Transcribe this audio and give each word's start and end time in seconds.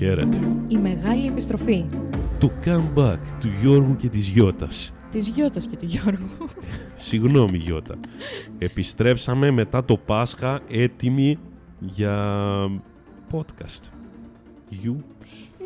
Χαίρετε. 0.00 0.40
Η 0.68 0.76
μεγάλη 0.76 1.26
επιστροφή 1.26 1.84
Το 2.40 2.50
comeback 2.64 3.18
του 3.40 3.48
Γιώργου 3.62 3.96
και 3.96 4.08
της 4.08 4.28
Γιώτας. 4.28 4.92
της 5.10 5.28
Γιώτας 5.28 5.66
και 5.66 5.76
του 5.76 5.84
Γιώργου. 5.84 6.28
Συγγνώμη 7.08 7.58
Γιώτα. 7.58 7.98
Επιστρέψαμε 8.58 9.50
μετά 9.50 9.84
το 9.84 9.96
Πάσχα 9.96 10.60
έτοιμοι 10.68 11.38
για 11.78 12.44
podcast. 13.32 13.82
You. 14.70 14.94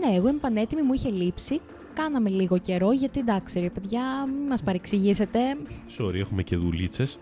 ναι, 0.00 0.17
εγώ 0.17 0.29
είμαι 0.29 0.39
πανέτοιμη, 0.41 0.82
μου 0.82 0.93
είχε 0.93 1.11
λείψει. 1.11 1.61
Κάναμε 1.95 2.29
λίγο 2.29 2.59
καιρό, 2.59 2.93
γιατί 2.93 3.21
εντάξει 3.21 3.61
ρε 3.61 3.71
παιδιά, 3.71 4.03
μην 4.27 4.46
μας 4.46 4.62
παρεξηγήσετε. 4.62 5.39
Sorry, 5.98 6.14
έχουμε 6.14 6.43
και 6.43 6.57
δουλίτσες. 6.57 7.18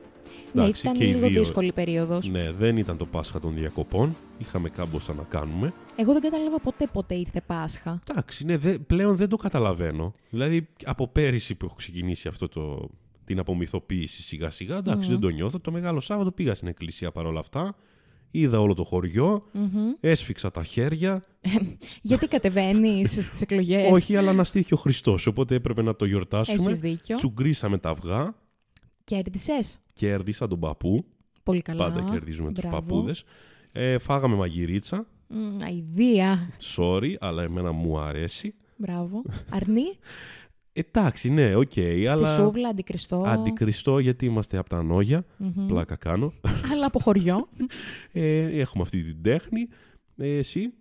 Ναι, 0.52 0.62
Εντάξει, 0.62 0.82
ήταν 0.82 0.96
και 0.98 1.04
οι 1.04 1.06
λίγο 1.14 1.28
δύο. 1.28 1.40
δύσκολη 1.40 1.72
περίοδος. 1.72 2.28
Ναι, 2.30 2.52
δεν 2.52 2.76
ήταν 2.76 2.96
το 2.96 3.04
Πάσχα 3.04 3.40
των 3.40 3.54
διακοπών. 3.54 4.16
Είχαμε 4.38 4.68
κάμποσα 4.68 5.12
να 5.14 5.22
κάνουμε. 5.22 5.72
Εγώ 5.96 6.12
δεν 6.12 6.20
κατάλαβα 6.22 6.58
ποτέ 6.60 6.86
πότε 6.92 7.14
ήρθε 7.14 7.40
Πάσχα. 7.46 8.00
Εντάξει, 8.10 8.44
ναι, 8.44 8.56
δε- 8.56 8.78
πλέον 8.78 9.16
δεν 9.16 9.28
το 9.28 9.36
καταλαβαίνω. 9.36 10.14
Δηλαδή, 10.30 10.68
από 10.84 11.08
πέρυσι 11.08 11.54
που 11.54 11.64
έχω 11.64 11.74
ξεκινήσει 11.74 12.28
αυτό 12.28 12.48
το, 12.48 12.88
την 13.24 13.38
απομυθοποίηση 13.38 14.22
σιγά 14.22 14.50
σιγά, 14.50 14.76
εντάξει, 14.76 15.10
δεν 15.10 15.20
το 15.20 15.28
νιώθω. 15.28 15.60
Το 15.60 15.70
Μεγάλο 15.72 16.00
Σάββατο 16.00 16.30
πήγα 16.30 16.54
στην 16.54 16.68
εκκλησία 16.68 17.10
παρόλα 17.12 17.40
αυτά. 17.40 17.74
Είδα 18.34 18.60
όλο 18.60 18.74
το 18.74 18.84
χωριό, 18.84 19.44
Μμμ. 19.52 19.92
έσφιξα 20.00 20.50
τα 20.50 20.64
χέρια. 20.64 21.22
Γιατί 22.02 22.28
κατεβαίνεις 22.28 23.10
στις 23.10 23.40
εκλογές; 23.40 23.90
Όχι, 23.90 24.16
αλλά 24.16 24.30
αναστήθηκε 24.30 24.74
ο 24.74 24.76
Χριστός, 24.76 25.26
οπότε 25.26 25.54
έπρεπε 25.54 25.82
να 25.82 25.96
το 25.96 26.04
γιορτάσουμε. 26.04 26.64
Έχεις 26.64 26.78
δίκιο. 26.78 27.16
Τσουγκρίσαμε 27.16 27.78
τα 27.78 27.90
αυγά, 27.90 28.34
Κέρδισες; 29.04 29.80
κέρδισα 29.92 30.48
τον 30.48 30.58
παππού. 30.60 31.04
Πολύ 31.42 31.62
καλά. 31.62 31.78
Πάντα 31.92 32.10
κερδίζουμε 32.10 32.52
τους 32.52 32.62
Μπράβο. 32.62 32.76
παππούδες. 32.80 33.24
Ε, 33.72 33.98
φάγαμε 33.98 34.36
μαγειρίτσα. 34.36 35.06
Μμ, 35.28 35.58
αηδία. 35.64 36.50
Sorry, 36.76 37.14
αλλά 37.20 37.42
εμένα 37.42 37.72
μου 37.72 37.98
αρέσει. 37.98 38.54
Μπράβο. 38.76 39.22
Αρνή; 39.50 39.82
Εντάξει, 40.72 41.30
ναι, 41.30 41.54
οκ, 41.54 41.70
Στη 41.70 42.06
αλλά. 42.08 42.28
σούβλα, 42.34 42.68
αντικριστό. 42.68 43.22
Αντικριστό 43.26 43.98
γιατί 43.98 44.26
είμαστε 44.26 44.56
από 44.56 44.68
τα 44.68 44.82
Ανώγεια. 44.82 45.24
Μμμ. 45.36 45.66
Πλάκα 45.66 45.96
κάνω. 45.96 46.32
Αλλά 46.72 46.86
από 46.86 46.98
χωριό. 47.00 47.48
Ε, 48.12 48.60
έχουμε 48.60 48.82
αυτή 48.82 49.02
την 49.02 49.22
τέχνη. 49.22 49.68
Ε, 50.16 50.36
εσύ; 50.36 50.72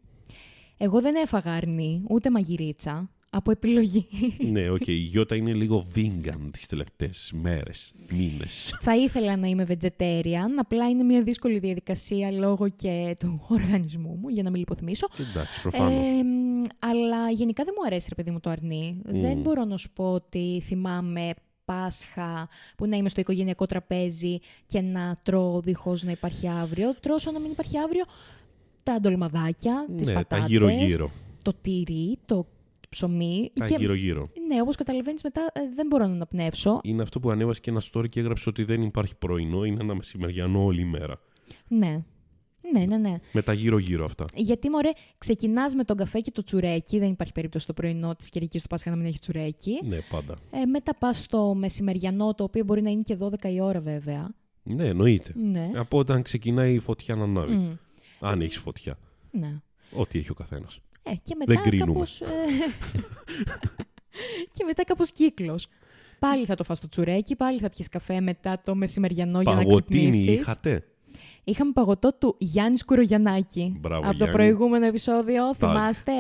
Εγώ 0.78 1.02
δεν 1.02 1.16
έφαγα 1.16 1.52
αρνή, 1.52 2.04
ούτε 2.10 2.32
μαγειρίτσα. 2.32 3.10
Από 3.34 3.52
επιλογή. 3.52 4.08
ναι, 4.52 4.70
οκ. 4.70 4.88
Η 4.88 4.94
Γιώτα 4.94 5.36
είναι 5.36 5.54
λίγο 5.54 5.86
vegan 5.96 6.50
τις 6.52 6.68
τελευταίες 6.68 7.32
μέρες, 7.34 7.94
μήνες. 8.12 8.76
Θα 8.82 8.96
ήθελα 8.98 9.36
να 9.38 9.48
είμαι 9.48 9.66
vegetarian, 9.68 10.50
απλά 10.60 10.90
είναι 10.90 11.04
μια 11.04 11.23
δύσκολη 11.23 11.60
διαδικασία 11.60 12.32
λόγω 12.32 12.70
και 12.70 13.16
του 13.20 13.46
οργανισμού 13.48 14.18
μου, 14.22 14.30
για 14.30 14.44
να 14.44 14.50
μην 14.50 14.60
λιποθυμίσω. 14.60 15.08
Εντάξει, 15.30 15.62
προφανώς. 15.62 15.94
Ε, 15.94 16.23
μ, 16.23 16.62
αλλά 16.80 17.30
γενικά 17.32 17.64
δεν 17.64 17.73
μου 17.78 17.86
αρέσει, 17.86 18.06
ρε 18.10 18.16
παιδί 18.16 18.32
μου, 18.32 18.40
το 18.40 18.50
αρνί. 18.50 19.02
Δεν 19.06 19.38
μπορώ 19.38 19.66
να 19.66 19.78
σου 19.78 19.92
πω 19.94 20.12
ότι 20.12 20.62
θυμάμαι 20.66 21.34
Πάσχα 21.66 22.50
που 22.78 22.88
να 22.88 22.98
είμαι 22.98 23.10
στο 23.10 23.22
οικογενειακό 23.22 23.66
τραπέζι 23.66 24.40
και 24.66 24.82
να 24.82 25.16
τρώω 25.23 25.62
δίχως 25.62 26.04
να 26.04 26.12
υπάρχει 26.12 26.48
αύριο. 26.48 26.95
Τρώω 27.00 27.16
όσο 27.16 27.32
να 27.32 27.40
μην 27.40 27.52
υπάρχει 27.52 27.78
αύριο 27.78 28.04
τα 28.84 29.00
ντολμαδάκια, 29.02 29.86
τις 29.98 30.08
ναι, 30.08 30.14
τα 30.14 30.20
πατάτες, 30.20 30.48
γύρω-γύρω. 30.48 31.12
το 31.42 31.54
τυρί, 31.62 32.18
το 32.26 32.45
ψωμί. 32.92 33.52
Τα 33.53 33.66
γύρω-γύρω. 33.66 34.30
Ναι, 34.47 34.61
όπως 34.61 34.75
καταλαβαίνεις 34.75 35.23
μετά 35.23 35.42
ε, 35.53 35.59
δεν 35.75 35.88
μπορώ 35.88 36.06
να 36.08 36.14
αναπνεύσω. 36.14 36.80
Είναι 36.84 37.02
αυτό 37.02 37.20
που 37.20 37.30
ανέβασε 37.31 37.59
και 37.61 37.70
ένα 37.70 37.81
story 37.92 38.09
και 38.09 38.20
έγραψε 38.20 38.50
ότι 38.50 38.64
δεν 38.64 38.81
υπάρχει 38.81 39.16
πρωινό, 39.16 39.64
είναι 39.64 39.78
ένα 39.81 39.95
μεσημεριανό 39.95 40.64
όλη 40.66 40.83
μέρα. 40.86 41.22
Ναι. 41.67 42.03
Ναι, 42.73 42.86
ναι, 42.86 42.98
ναι. 42.98 43.16
Με 43.32 43.42
τα 43.42 43.54
γύρω-γύρω 43.54 44.05
αυτά. 44.05 44.26
Γιατί, 44.36 44.70
μωρέ, 44.70 44.89
ξεκινάς 45.17 45.73
με 45.76 45.83
τον 45.83 45.98
καφέ 45.98 46.20
και 46.20 46.32
το 46.32 46.43
τσουρέκι. 46.43 46.99
Δεν 46.99 47.10
υπάρχει 47.10 47.33
περίπτωση 47.33 47.66
το 47.67 47.73
πρωινό 47.73 48.16
της 48.16 48.30
Κυριακής 48.30 48.61
του 48.61 48.67
Πάσχα 48.67 48.89
να 48.89 48.95
μην 48.95 49.05
έχει 49.05 49.20
τσουρέκι. 49.20 49.80
Ναι, 49.87 49.98
πάντα. 50.10 50.36
Ε, 50.52 50.66
μετά 50.66 50.95
πας 50.95 51.17
στο 51.21 51.54
μεσημεριανό, 51.54 52.33
το 52.33 52.43
οποίο 52.43 52.64
μπορεί 52.64 52.82
να 52.82 52.89
είναι 52.89 53.02
και 53.02 53.17
12 53.20 53.49
η 53.54 53.61
ώρα, 53.61 53.80
βέβαια. 53.82 54.30
Ναι, 54.64 54.87
εννοείται. 54.87 55.32
Ναι. 55.36 55.71
Από 55.76 55.98
όταν 55.98 56.21
ξεκινάει 56.21 56.73
η 56.73 56.80
φωτιά 56.80 57.16
να 57.16 57.23
ανάβει. 57.23 57.54
Μμ, 57.54 57.71
Αν 58.20 58.42
έχεις 58.42 58.58
φωτιά. 58.58 58.98
ναι. 59.32 59.61
Ό,τι 59.95 60.20
έχει 60.20 60.32
ο 60.32 60.33
καθένας. 60.33 60.80
Ε, 61.04 61.12
και 61.23 61.36
μετά 61.38 61.54
Δεν 61.54 61.64
κρίνουμε. 61.64 61.92
κάπως, 61.94 62.22
ε, 62.22 62.26
και 64.56 64.64
μετά 64.66 64.84
κάπως 64.84 65.12
κύκλος. 65.12 65.67
Πάλι 66.20 66.45
θα 66.45 66.56
το 66.56 66.64
φας 66.64 66.80
το 66.80 66.88
τσουρέκι, 66.88 67.36
πάλι 67.36 67.60
θα 67.60 67.70
πιεις 67.70 67.89
καφέ 67.89 68.22
μετά 68.22 68.62
το 68.66 68.76
μεσημεριανό 68.76 69.42
για 69.42 69.52
να 69.54 69.58
Παγωτίνη 69.58 70.10
ξυπνήσεις. 70.10 70.42
είχατε; 70.42 70.86
Είχαμε 71.44 71.72
παγωτό 71.72 72.14
του 72.14 72.36
Γιάννη 72.40 72.78
Κουρογιαννάκη. 72.86 73.78
Μπράβο, 73.80 74.02
από 74.02 74.10
το 74.11 74.16
Γιάννη. 74.16 74.34
προηγούμενο 74.36 74.86
επεισόδιο, 74.86 75.44
Τα- 75.58 75.67
θυμάστε; 75.67 76.11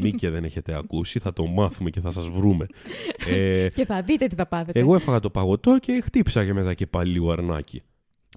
Μη 0.00 0.12
και 0.12 0.30
δεν 0.30 0.44
έχετε 0.44 0.74
ακούσει, 0.76 1.18
θα 1.18 1.32
το 1.32 1.46
μάθουμε 1.46 1.90
και 1.90 2.00
θα 2.00 2.10
σας 2.10 2.28
βρούμε. 2.28 2.66
ε, 3.30 3.68
και 3.74 3.84
θα 3.84 4.02
δείτε 4.02 4.26
τι 4.26 4.34
θα 4.34 4.46
πάθετε. 4.46 4.78
εγώ 4.80 4.94
έφαγα 4.94 5.20
το 5.20 5.30
παγωτό 5.30 5.78
και 5.78 6.00
χτύπησα 6.04 6.44
και 6.44 6.52
μετά 6.52 6.74
και 6.74 6.86
πάλι 6.86 7.12
λίγο 7.12 7.30
αρνάκι. 7.32 7.82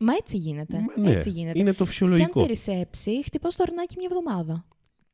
Μα 0.02 0.14
έτσι 0.14 0.38
γίνεται. 0.38 0.78
Μα 0.98 1.04
ναι, 1.04 1.12
έτσι 1.16 1.30
γίνεται. 1.30 1.60
είναι 1.60 1.70
το 1.70 1.76
Και 1.76 1.82
αν 1.84 1.88
φυσιολογικό. 1.88 2.42
περισσέψει, 2.46 3.24
χτυπάς 3.24 3.56
το 3.56 3.64
αρνάκι 3.68 3.96
μια 3.98 4.08
εβδομάδα. 4.12 4.66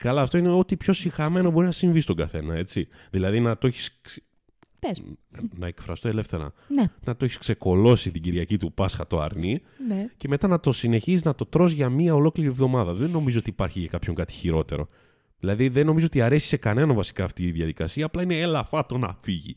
Καλά, 0.04 0.22
αυτό 0.22 0.38
είναι 0.38 0.50
ό,τι 0.50 0.78
πιο 0.78 0.94
συχαμένο 0.94 1.52
μπορεί 1.52 1.66
να 1.66 1.72
συμβεί 1.72 2.00
στον 2.00 2.16
καθένα, 2.16 2.56
έτσι. 2.56 2.88
Δηλαδή 3.12 3.40
να 3.40 3.58
το 3.58 3.68
έχεις... 3.68 3.98
ξε- 4.02 4.24
Πες. 4.80 5.02
να 5.58 5.68
εκφραστώ 5.68 6.08
ελεύθερα. 6.08 6.54
Ναι, 6.68 6.84
Να 7.06 7.16
το 7.16 7.26
έχεις 7.26 7.38
ξεκολώσει 7.38 8.12
την 8.12 8.22
Κυριακή 8.22 8.58
του 8.58 8.74
Πάσχα 8.74 9.08
το 9.08 9.20
αρνί 9.20 9.62
ναι. 9.88 10.08
και 10.18 10.28
μετά 10.28 10.48
να 10.48 10.60
το 10.60 10.72
συνεχίζεις 10.72 11.24
να 11.24 11.36
το 11.36 11.46
τρως 11.46 11.72
για 11.72 11.90
μία 11.90 12.16
ολόκληρη 12.16 12.50
εβδομάδα. 12.50 12.94
Δεν 12.94 13.10
νομίζω 13.10 13.40
ότι 13.40 13.50
υπάρχει 13.50 13.80
για 13.80 13.88
κάποιον 13.88 14.16
κάτι 14.16 14.34
χειρότερο. 14.34 14.88
Δηλαδή 15.44 15.70
δεν 15.70 15.86
νομίζω 15.86 16.06
ότι 16.06 16.22
αρέσει 16.22 16.48
σε 16.48 16.58
κανέναν 16.58 16.96
βασικά 16.96 17.24
αυτή 17.24 17.44
η 17.44 17.52
διαδικασία. 17.52 18.06
Απλά 18.06 18.22
είναι 18.22 18.40
έλα 18.40 18.64
φάτο 18.64 18.98
να 18.98 19.18
φύγει. 19.22 19.56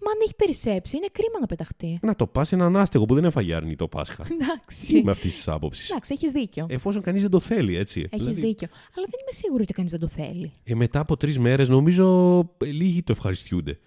Μα 0.00 0.10
αν 0.10 0.18
έχει 0.22 0.34
περισσέψει, 0.34 0.96
είναι 0.96 1.06
κρίμα 1.12 1.40
να 1.40 1.46
πεταχτεί. 1.46 1.98
Να 2.02 2.16
το 2.16 2.26
πας 2.26 2.52
έναν 2.52 2.76
άστεγο 2.76 3.04
που 3.04 3.14
δεν 3.14 3.24
έφαγε 3.24 3.54
αρνί 3.54 3.76
το 3.76 3.88
Πάσχα. 3.88 4.26
Εντάξει. 4.40 4.98
Είμαι 4.98 5.10
αυτής 5.10 5.34
της 5.34 5.48
άποψης; 5.48 5.90
Εντάξει, 5.90 6.12
έχεις 6.12 6.32
δίκιο. 6.32 6.66
Εφόσον 6.68 7.02
κανείς 7.02 7.22
δεν 7.22 7.30
το 7.30 7.40
θέλει, 7.40 7.76
έτσι. 7.76 8.00
Έχεις 8.10 8.26
Δηλαδή, 8.26 8.40
δίκιο. 8.40 8.68
Αλλά 8.96 9.06
δεν 9.10 9.20
είμαι 9.20 9.32
σίγουρη 9.32 9.62
ότι 9.62 9.72
κανείς 9.72 9.90
δεν 9.90 10.00
το 10.00 10.08
θέλει. 10.08 10.52
Ε, 10.64 10.74
μετά 10.74 11.00
από 11.00 11.16
τρεις 11.16 11.38
μέρες, 11.38 11.68
νομίζω 11.68 12.38
ε, 12.58 12.66
λίγοι 12.66 13.02
το 13.02 13.12
ευχαριστιούνται. 13.12 13.78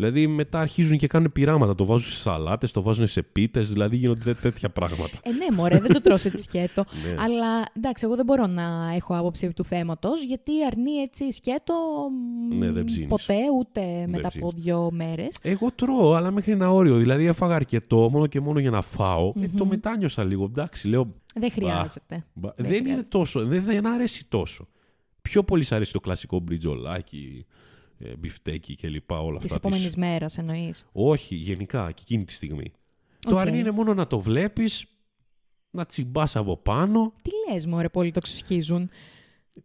Δηλαδή 0.00 0.26
μετά 0.26 0.60
αρχίζουν 0.60 0.98
και 0.98 1.06
κάνουν 1.06 1.32
πειράματα. 1.32 1.74
Το 1.74 1.84
βάζουν 1.84 2.10
σε 2.10 2.16
σαλάτες, 2.18 2.70
το 2.72 2.82
βάζουν 2.82 3.06
σε 3.06 3.22
πίτες, 3.22 3.72
δηλαδή 3.72 3.96
γίνονται 3.96 4.24
τέ- 4.24 4.40
τέτοια 4.40 4.68
πράγματα. 4.70 5.18
Ε, 5.22 5.30
ναι, 5.30 5.46
μωρέ, 5.56 5.78
δεν 5.80 5.92
το 5.92 6.00
τρώω 6.00 6.16
σε 6.16 6.30
τη 6.30 6.42
σκέτο. 6.42 6.84
Ναι. 7.04 7.14
Αλλά 7.22 7.46
εντάξει, 7.76 8.04
εγώ 8.06 8.16
δεν 8.16 8.24
μπορώ 8.24 8.46
να 8.46 8.92
έχω 8.94 9.16
άποψη 9.16 9.44
επί 9.44 9.54
του 9.54 9.64
θέματος, 9.64 10.22
γιατί 10.22 10.52
αρνεί 10.66 10.90
έτσι 10.92 11.32
σκέτο. 11.32 11.74
μ, 12.50 12.54
Ναι, 12.58 12.70
δεν 12.72 12.84
ψήνεις. 12.84 13.08
Ποτέ, 13.08 13.34
ούτε 13.58 14.06
μετά 14.08 14.28
από 14.28 14.48
ψήνεις. 14.48 14.64
δύο 14.64 14.88
μέρες. 14.92 15.38
Εγώ 15.42 15.72
τρώω, 15.74 16.12
αλλά 16.14 16.30
μέχρι 16.30 16.52
ένα 16.52 16.70
όριο. 16.72 16.96
Δηλαδή 16.96 17.24
έφαγα 17.26 17.54
αρκετό 17.54 18.08
μόνο 18.12 18.26
και 18.26 18.40
μόνο 18.40 18.58
για 18.58 18.70
να 18.70 18.82
φάω. 18.82 19.32
Ε, 19.40 19.48
το 19.56 19.64
μετάνιωσα 19.66 20.24
λίγο. 20.24 20.44
Εντάξει, 20.44 20.88
λέω. 20.88 21.14
Δεν 21.34 21.50
χρειάζεται. 21.50 22.24
μπα, 22.32 22.52
Δεν 22.56 22.66
δεν 22.66 22.74
είναι 22.74 22.82
χρειάζεται. 22.82 23.08
τόσο. 23.08 23.44
Δεν, 23.44 23.64
δεν 23.64 23.86
αρέσει 23.86 24.24
τόσο. 24.28 24.68
Πιο 25.22 25.44
πολύ 25.44 25.62
σ' 25.64 25.72
αρέσει 25.72 25.92
το 25.92 26.00
κλασικό 26.00 26.38
μπριτζολάκι, 26.40 27.46
ε, 27.98 28.16
μπιφτέκι 28.16 28.74
κλπ. 28.74 29.10
Όλα 29.10 29.36
Της 29.36 29.44
αυτά. 29.44 29.56
επόμενης 29.56 29.84
της- 29.84 29.96
μέρας 29.96 30.38
εννοείς; 30.38 30.86
Όχι, 30.92 31.34
γενικά 31.34 31.92
και 31.92 32.00
εκείνη 32.04 32.24
τη 32.24 32.32
στιγμή. 32.32 32.72
Το 33.18 33.34
Οκ. 33.34 33.40
αρνί 33.40 33.58
είναι 33.58 33.70
μόνο 33.70 33.94
να 33.94 34.06
το 34.06 34.20
βλέπεις, 34.20 34.86
να 35.70 35.86
τσιμπάς 35.86 36.36
από 36.36 36.56
πάνω. 36.56 37.12
Τι 37.22 37.30
λες, 37.52 37.66
μωρέ, 37.66 37.88
πολύ 37.88 38.10
το 38.10 38.20
ξεσκίζουν; 38.20 38.88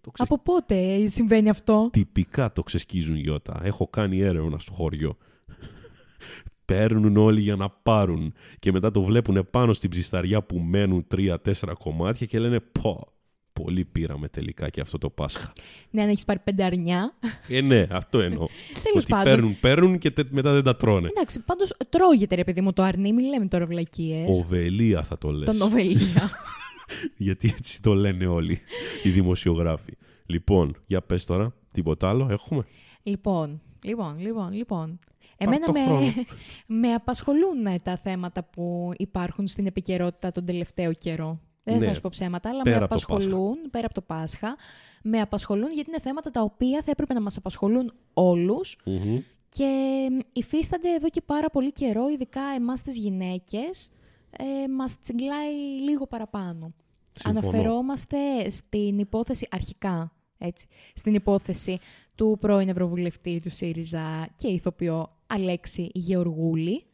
Το 0.01 0.11
ξε... 0.11 0.23
Από 0.23 0.39
πότε 0.39 1.07
συμβαίνει 1.07 1.49
αυτό; 1.49 1.89
Τυπικά 1.91 2.51
το 2.51 2.63
ξεσκίζουν 2.63 3.15
Γιώτα. 3.15 3.59
Έχω 3.63 3.87
κάνει 3.87 4.19
έρευνα 4.19 4.59
στο 4.59 4.71
χωριό. 4.71 5.17
Παίρνουν 6.65 7.17
όλοι 7.17 7.41
για 7.41 7.55
να 7.55 7.69
πάρουν 7.69 8.33
και 8.59 8.71
μετά 8.71 8.91
το 8.91 9.03
βλέπουν 9.03 9.47
πάνω 9.51 9.73
στην 9.73 9.89
ψισταριά 9.89 10.41
που 10.43 10.59
μένουν 10.59 11.07
τρία-τέσσερα 11.07 11.73
κομμάτια 11.73 12.25
και 12.25 12.39
λένε 12.39 12.59
πω, 12.59 13.07
πολύ 13.53 13.85
πήραμε 13.85 14.27
τελικά 14.27 14.69
και 14.69 14.81
αυτό 14.81 14.97
το 14.97 15.09
Πάσχα. 15.09 15.51
Ναι, 15.89 16.01
αν 16.01 16.09
έχεις 16.09 16.25
πάρει 16.25 16.39
πέντε 16.39 16.63
αρνιά. 16.63 17.13
Ε, 17.47 17.61
ναι, 17.61 17.87
αυτό 17.91 18.19
εννοώ. 18.19 18.45
Τέλος 18.83 19.03
Ότι 19.03 19.05
πάντων. 19.07 19.23
παίρνουν, 19.33 19.59
παίρνουν 19.59 19.97
και 19.97 20.11
τε- 20.11 20.31
μετά 20.31 20.53
δεν 20.53 20.63
τα 20.63 20.75
τρώνε. 20.75 21.07
Εντάξει, 21.07 21.39
πάντως 21.39 21.73
τρώγεται 21.89 22.35
ρε 22.35 22.43
παιδί 22.43 22.61
μου 22.61 22.73
το 22.73 22.83
αρνί, 22.83 23.13
μην 23.13 23.25
λέμε 23.25 23.47
τώρα 23.47 23.65
βλακίες. 23.65 24.39
Οβελία 24.39 25.03
θα 25.03 25.17
το 25.17 25.31
λες. 25.31 25.45
Το 25.45 25.53
νοβελία. 25.65 26.29
Γιατί 27.17 27.53
έτσι 27.57 27.81
το 27.81 27.93
λένε 27.93 28.25
όλοι 28.25 28.59
οι 29.03 29.09
δημοσιογράφοι. 29.09 29.93
Λοιπόν, 30.25 30.75
για 30.87 31.01
πες 31.01 31.25
τώρα, 31.25 31.53
τίποτα 31.73 32.09
άλλο 32.09 32.27
έχουμε; 32.31 32.63
λοιπόν, 33.03 33.61
λοιπόν, 33.83 34.17
λοιπόν, 34.19 34.53
λοιπόν. 34.53 34.99
Πάρ' 35.37 35.47
Εμένα 35.53 35.65
το 35.65 35.71
με, 35.71 35.85
χρόνο. 35.85 36.13
με 36.81 36.93
απασχολούν 36.93 37.65
ε, 37.65 37.79
τα 37.79 37.97
θέματα 37.97 38.43
που 38.43 38.91
υπάρχουν 38.97 39.47
στην 39.47 39.65
επικαιρότητα 39.65 40.31
τον 40.31 40.45
τελευταίο 40.45 40.93
καιρό. 40.93 41.39
Δεν 41.63 41.77
Ναι. 41.79 41.87
θα 41.87 41.93
σου 41.93 42.01
πω 42.01 42.09
ψέματα, 42.11 42.49
αλλά 42.49 42.61
Πέρα 42.61 42.77
με 42.79 42.83
από 42.83 42.93
το 42.93 42.99
Πάσχα. 42.99 43.13
απασχολούν, 43.13 43.57
πέρα 43.71 43.85
από 43.85 43.93
το 43.93 44.01
Πάσχα, 44.01 44.55
με 45.03 45.19
απασχολούν 45.21 45.69
γιατί 45.71 45.89
είναι 45.89 45.99
θέματα 45.99 46.29
τα 46.31 46.41
οποία 46.41 46.81
θα 46.83 46.91
έπρεπε 46.91 47.13
να 47.13 47.21
μας 47.21 47.37
απασχολούν 47.37 47.93
όλους 48.13 48.77
Μμμ. 48.85 49.19
και 49.49 49.67
μ, 50.11 50.17
υφίστανται 50.33 50.93
εδώ 50.95 51.09
και 51.09 51.21
πάρα 51.21 51.49
πολύ 51.49 51.71
καιρό, 51.71 52.09
ειδικά 52.09 52.41
εμάς 52.55 52.81
τις 52.81 52.97
γυναίκες, 52.97 53.89
ε, 54.37 54.67
μας 54.67 54.99
τσιγκλάει 55.01 55.53
λίγο 55.89 56.07
παραπάνω. 56.07 56.73
Συμφωνώ. 57.11 57.39
Αναφερόμαστε 57.47 58.49
στην 58.49 58.97
υπόθεση 58.99 59.47
αρχικά 59.51 60.13
έτσι, 60.37 60.67
στην 60.93 61.13
υπόθεση 61.13 61.77
του 62.15 62.37
πρώην 62.39 62.69
Ευρωβουλευτή 62.69 63.41
του 63.43 63.49
ΣΥΡΙΖΑ 63.49 64.27
και 64.35 64.47
ηθοποιό 64.47 65.17
Αλέξη 65.27 65.89
Γεωργούλη, 65.93 66.85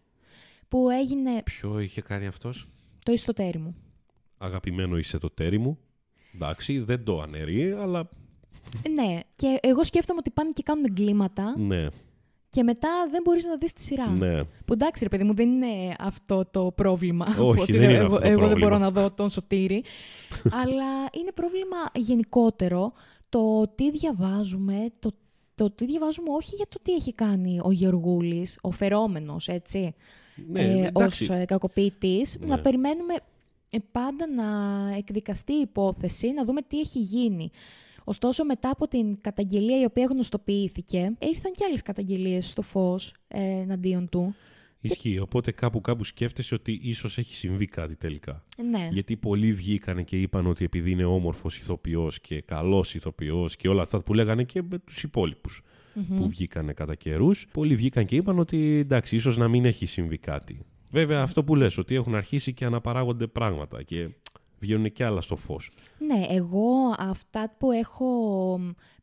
που 0.68 0.90
έγινε 0.90 1.42
Ποιο 1.44 1.80
είχε 1.80 2.02
κάνει 2.02 2.28
αυτός; 2.28 2.70
το 3.06 3.12
ιστοτέρι 3.12 3.58
μου. 3.58 3.76
Αγαπημένο 4.42 4.98
είσαι 4.98 5.18
το 5.18 5.30
τέρι 5.30 5.58
μου. 5.58 5.78
Εντάξει, 6.36 6.80
δεν 6.80 7.04
το 7.04 7.22
αναιρεί, 7.22 7.72
αλλά 7.72 8.10
Ναι, 8.96 9.20
και 9.36 9.60
εγώ 9.62 9.84
σκέφτομαι 9.84 10.20
ότι 10.20 10.30
πάνε 10.32 10.52
και 10.54 10.64
κάνουν 10.64 10.84
εγκλήματα 10.86 11.54
ναι, 11.60 11.88
και 12.50 12.64
μετά 12.64 12.90
δεν 13.12 13.22
μπορείς 13.24 13.46
να 13.46 13.58
δεις 13.58 13.74
τη 13.74 13.82
σειρά. 13.82 14.10
ναι. 14.10 14.44
Που 14.44 14.74
εντάξει, 14.74 15.04
ρε 15.04 15.10
παιδί 15.10 15.24
μου, 15.24 15.34
δεν 15.34 15.50
είναι 15.50 15.96
αυτό 16.00 16.46
το 16.52 16.72
πρόβλημα. 16.76 17.26
Όχι, 17.40 17.62
Ότι 17.62 17.72
δεν 17.78 17.90
είναι 17.90 17.98
εγώ, 17.98 18.06
αυτό 18.06 18.20
το 18.20 18.28
εγώ 18.28 18.40
δεν 18.40 18.48
πρόβλημα. 18.50 18.70
μπορώ 18.70 18.78
να 18.78 18.92
δω 18.92 19.12
τον 19.12 19.30
Σωτήρη. 19.30 19.84
αλλά 20.64 20.86
είναι 21.20 21.32
πρόβλημα 21.34 21.78
γενικότερο 21.96 22.94
το 23.30 23.68
τι 23.76 23.92
διαβάζουμε, 23.92 24.76
το, 25.00 25.12
το 25.56 25.72
τι 25.72 25.86
διαβάζουμε 25.86 26.30
όχι 26.32 26.56
για 26.56 26.66
το 26.70 26.80
τι 26.84 26.94
έχει 26.94 27.14
κάνει 27.14 27.60
ο 27.64 27.72
Γεωργούλης, 27.72 28.58
ο 28.62 28.72
φερόμενος, 28.72 29.48
έτσι, 29.48 29.96
ναι 30.52 30.62
ε, 30.62 30.86
εντάξει. 30.88 31.24
ως 31.24 31.30
ε, 31.40 31.46
κακοποιητής, 31.46 32.38
Ναι. 32.40 32.48
να 32.48 32.60
περιμένουμε 32.60 33.14
ε, 33.14 33.18
πάντα 33.92 34.28
να 34.28 34.46
εκδικαστεί 34.98 35.54
η 35.54 35.62
υπόθεση, 35.62 36.32
να 36.32 36.46
δούμε 36.46 36.62
τι 36.62 36.80
έχει 36.80 37.00
γίνει. 37.00 37.50
Ωστόσο, 38.04 38.46
μετά 38.46 38.70
από 38.70 38.88
την 38.88 39.22
καταγγελία 39.22 39.82
η 39.82 39.86
οποία 39.86 40.06
γνωστοποιήθηκε, 40.06 40.98
ήρθαν 41.20 41.52
και 41.52 41.64
άλλες 41.68 41.82
καταγγελίες 41.82 42.50
στο 42.50 42.62
φως 42.62 43.14
ε, 43.28 43.42
εναντίον 43.42 44.10
του. 44.10 44.36
Ισχύει. 44.82 45.20
Οπότε 45.20 45.52
κάπου 45.52 45.82
κάπου 45.82 46.04
σκέφτεσαι 46.04 46.56
ότι 46.56 46.80
ίσως 46.84 47.18
έχει 47.18 47.36
συμβεί 47.36 47.66
κάτι 47.66 47.96
τελικά. 47.96 48.44
Ναι. 48.70 48.90
Γιατί 48.92 49.18
πολλοί 49.18 49.54
βγήκανε 49.54 50.04
και 50.04 50.22
είπαν 50.22 50.48
ότι 50.48 50.64
επειδή 50.66 50.92
είναι 50.92 51.06
όμορφος 51.06 51.58
ηθοποιός 51.58 52.20
και 52.20 52.42
καλός 52.42 52.94
ηθοποιός 52.94 53.56
και 53.56 53.68
όλα 53.68 53.82
αυτά 53.82 54.00
που 54.00 54.14
λέγανε 54.14 54.44
και 54.44 54.62
με 54.70 54.80
τους 54.80 55.04
υπόλοιπους 55.04 55.62
που 56.18 56.30
βγήκανε 56.30 56.74
κατά 56.74 56.96
καιρούς. 56.96 57.48
Πολλοί 57.52 57.76
βγήκαν 57.76 58.06
και 58.06 58.16
είπαν 58.16 58.40
ότι 58.40 58.78
εντάξει, 58.78 59.16
ίσως 59.16 59.38
να 59.38 59.48
μην 59.48 59.66
έχει 59.66 59.86
συμβεί 59.86 60.18
κάτι. 60.18 60.60
Βέβαια 60.90 61.22
αυτό 61.22 61.44
που 61.44 61.56
λες, 61.56 61.78
ότι 61.78 61.96
έχουν 61.96 62.16
αρχίσει 62.16 62.54
και 62.54 62.66
αναπαράγονται 62.66 63.28
πράγματα 63.28 63.84
και 63.84 64.10
βγαίνουν 64.60 64.92
και 64.92 65.06
άλλα 65.06 65.22
στο 65.22 65.36
φως. 65.36 65.72
Ναι, 65.98 66.26
εγώ 66.30 66.96
αυτά 66.98 67.52
που 67.58 67.72
έχω 67.72 68.10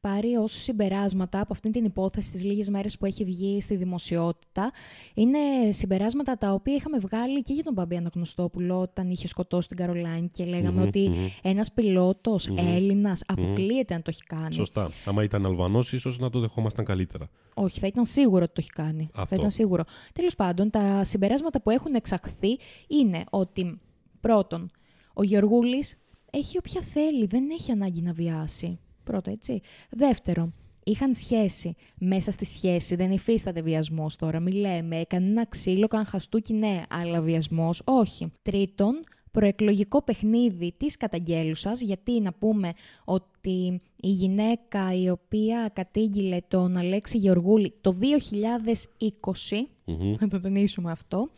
πάρει 0.00 0.36
ως 0.36 0.52
συμπεράσματα 0.52 1.40
από 1.40 1.52
αυτήν 1.52 1.72
την 1.72 1.84
υπόθεση 1.84 2.30
τις 2.30 2.44
λίγες 2.44 2.68
μέρες 2.68 2.98
που 2.98 3.06
έχει 3.06 3.24
βγει 3.24 3.60
στη 3.60 3.76
δημοσιότητα 3.76 4.70
είναι 5.14 5.38
συμπεράσματα 5.70 6.38
τα 6.38 6.52
οποία 6.52 6.74
είχαμε 6.74 6.98
βγάλει 6.98 7.42
και 7.42 7.52
για 7.52 7.62
τον 7.62 7.72
Μπαμπή 7.72 7.96
Αναγνωστόπουλο 7.96 8.80
όταν 8.80 9.10
είχε 9.10 9.28
σκοτώσει 9.28 9.68
την 9.68 9.76
Καρολάιν 9.76 10.30
και 10.30 10.44
λέγαμε 10.44 10.80
Μμμ, 10.80 10.86
ότι 10.86 11.08
μμμ. 11.08 11.26
ένας 11.42 11.72
πιλότος 11.72 12.48
Έλληνας 12.56 13.22
αποκλείεται 13.26 13.94
να 13.94 14.02
το 14.02 14.10
έχει 14.10 14.22
κάνει. 14.22 14.54
Σωστά. 14.54 14.90
Άμα 15.04 15.22
ήταν 15.22 15.46
Αλβανός, 15.46 15.92
ίσως 15.92 16.18
να 16.18 16.30
το 16.30 16.40
δεχόμασταν 16.40 16.84
καλύτερα. 16.84 17.28
Όχι, 17.54 17.78
θα 17.80 17.86
ήταν 17.86 18.04
σίγουρο 18.04 18.42
ότι 18.42 18.52
το 18.52 18.60
έχει 18.60 18.70
κάνει. 18.70 19.08
Αυτό. 19.12 19.26
Θα 19.26 19.36
ήταν 19.36 19.50
σίγουρο. 19.50 19.84
Τέλος 20.12 20.34
πάντων, 20.34 20.70
τα 20.70 21.04
συμπεράσματα 21.04 21.60
που 21.62 21.70
έχουν 21.70 21.94
εξαχθεί 21.94 22.58
είναι 22.86 23.24
ότι 23.30 23.80
πρώτον, 24.20 24.70
ο 25.18 25.22
Γεωργούλης 25.22 25.98
έχει 26.30 26.58
όποια 26.58 26.80
θέλει, 26.80 27.26
δεν 27.26 27.50
έχει 27.50 27.72
ανάγκη 27.72 28.02
να 28.02 28.12
βιάσει. 28.12 28.78
Πρώτο, 29.04 29.30
έτσι. 29.30 29.60
Δεύτερον, 29.90 30.54
είχαν 30.84 31.14
σχέση. 31.14 31.74
Μέσα 31.98 32.30
στη 32.30 32.44
σχέση 32.44 32.94
δεν 32.94 33.10
υφίσταται 33.10 33.62
βιασμός 33.62 34.16
τώρα. 34.16 34.40
Μη 34.40 34.52
λέμε, 34.52 35.00
έκανε 35.00 35.26
ένα 35.26 35.46
ξύλο, 35.46 35.86
καν 35.86 36.04
χαστούκι, 36.04 36.52
ναι, 36.52 36.82
αλλά 36.88 37.20
βιασμός, 37.20 37.82
όχι. 37.84 38.32
Τρίτον, 38.42 39.04
προεκλογικό 39.30 40.02
παιχνίδι 40.02 40.74
της 40.76 40.96
καταγγέλουσας, 40.96 41.80
γιατί 41.80 42.20
να 42.20 42.32
πούμε 42.32 42.72
ότι 43.04 43.80
η 43.96 44.08
γυναίκα 44.08 44.94
η 44.94 45.10
οποία 45.10 45.70
κατήγγειλε 45.72 46.38
τον 46.48 46.76
Αλέξη 46.76 47.18
Γεωργούλη 47.18 47.74
το 47.80 47.92
2020, 47.92 49.68
Μμμ. 49.84 50.14
να 50.20 50.28
το 50.28 50.40
τονίσουμε 50.40 50.90
αυτό, 50.90 51.30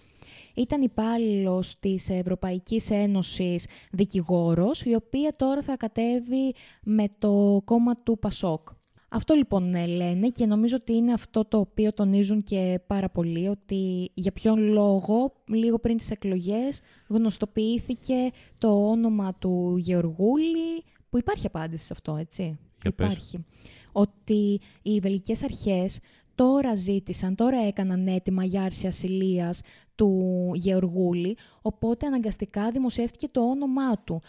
ήταν 0.59 0.83
υπάλληλος 0.83 1.79
της 1.79 2.11
Ευρωπαϊκής 2.11 2.91
Ένωσης 2.91 3.67
δικηγόρος, 3.93 4.83
η 4.83 4.95
οποία 4.95 5.33
τώρα 5.37 5.63
θα 5.63 5.77
κατέβει 5.77 6.55
με 6.83 7.05
το 7.19 7.63
κόμμα 7.65 7.97
του 8.03 8.19
Πασόκ. 8.19 8.69
Αυτό 9.11 9.35
λοιπόν 9.35 9.71
ναι, 9.71 9.87
λένε 9.87 10.29
και 10.29 10.47
νομίζω 10.47 10.77
ότι 10.81 10.93
είναι 10.93 11.13
αυτό 11.13 11.45
το 11.45 11.59
οποίο 11.59 11.93
τονίζουν 11.93 12.43
και 12.43 12.81
πάρα 12.87 13.09
πολύ, 13.09 13.49
ότι 13.49 14.11
για 14.15 14.33
ποιον 14.33 14.59
λόγο 14.59 15.33
λίγο 15.47 15.79
πριν 15.79 15.97
τις 15.97 16.11
εκλογές 16.11 16.81
γνωστοποιήθηκε 17.09 18.31
το 18.59 18.89
όνομα 18.89 19.35
του 19.35 19.75
Γεωργούλη, 19.79 20.85
που 21.09 21.19
υπάρχει 21.19 21.47
απάντηση 21.47 21.85
σε 21.85 21.93
αυτό, 21.93 22.17
έτσι. 22.17 22.59
Για 22.83 22.93
πες. 22.93 23.07
υπάρχει. 23.07 23.45
Ότι 23.93 24.61
οι 24.83 25.01
βελγικές 25.01 25.43
αρχές 25.43 25.99
τώρα 26.39 26.75
ζήτησαν, 26.75 27.35
τώρα 27.35 27.67
έκαναν 27.67 28.07
έτοιμα 28.07 28.45
για 28.45 28.63
άρση 28.63 28.87
ασυλίας 28.87 29.63
του 29.95 30.51
Γεωργούλη, 30.55 31.37
οπότε 31.63 32.07
αναγκαστικά 32.07 32.71
δημοσιεύτηκε 32.71 33.29
το 33.29 33.41
όνομά 33.41 33.99
του. 33.99 34.21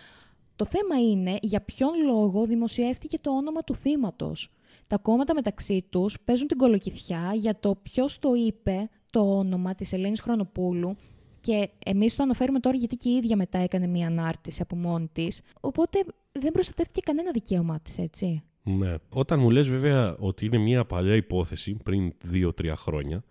Το 0.55 0.65
θέμα 0.65 1.01
είναι 1.01 1.37
για 1.41 1.61
ποιον 1.61 1.91
λόγο 2.05 2.45
δημοσιεύτηκε 2.45 3.19
το 3.19 3.31
όνομα 3.31 3.61
του 3.61 3.75
θύματος. 3.75 4.53
Τα 4.87 4.97
κόμματα 4.97 5.33
μεταξύ 5.33 5.85
τους 5.89 6.19
παίζουν 6.25 6.47
την 6.47 6.57
κολοκυθιά 6.57 7.31
για 7.35 7.59
το 7.59 7.75
ποιος 7.75 8.19
το 8.19 8.33
είπε 8.33 8.89
το 9.11 9.37
όνομα 9.37 9.75
της 9.75 9.93
Ελένης 9.93 10.21
Χρονοπούλου 10.21 10.95
και 11.39 11.69
εμείς 11.85 12.15
το 12.15 12.23
αναφέρουμε 12.23 12.59
τώρα 12.59 12.77
γιατί 12.77 12.95
και 12.95 13.09
η 13.09 13.15
ίδια 13.15 13.35
μετά 13.35 13.57
έκανε 13.57 13.87
μία 13.87 14.07
ανάρτηση 14.07 14.61
από 14.61 14.75
μόνη 14.75 15.09
της. 15.11 15.41
Οπότε 15.59 16.03
δεν 16.31 16.51
προστατεύτηκε 16.51 17.01
κανένα 17.01 17.31
δικαίωμά 17.31 17.79
της, 17.79 17.97
έτσι. 17.97 18.43
Ναι. 18.77 18.95
Όταν 19.09 19.39
μου 19.39 19.49
λες 19.49 19.67
βέβαια 19.69 20.15
ότι 20.19 20.45
είναι 20.45 20.57
μια 20.57 20.85
παλιά 20.85 21.15
υπόθεση 21.15 21.77
πριν 21.83 22.13
2-3 22.33 22.73
χρόνια, 22.75 23.23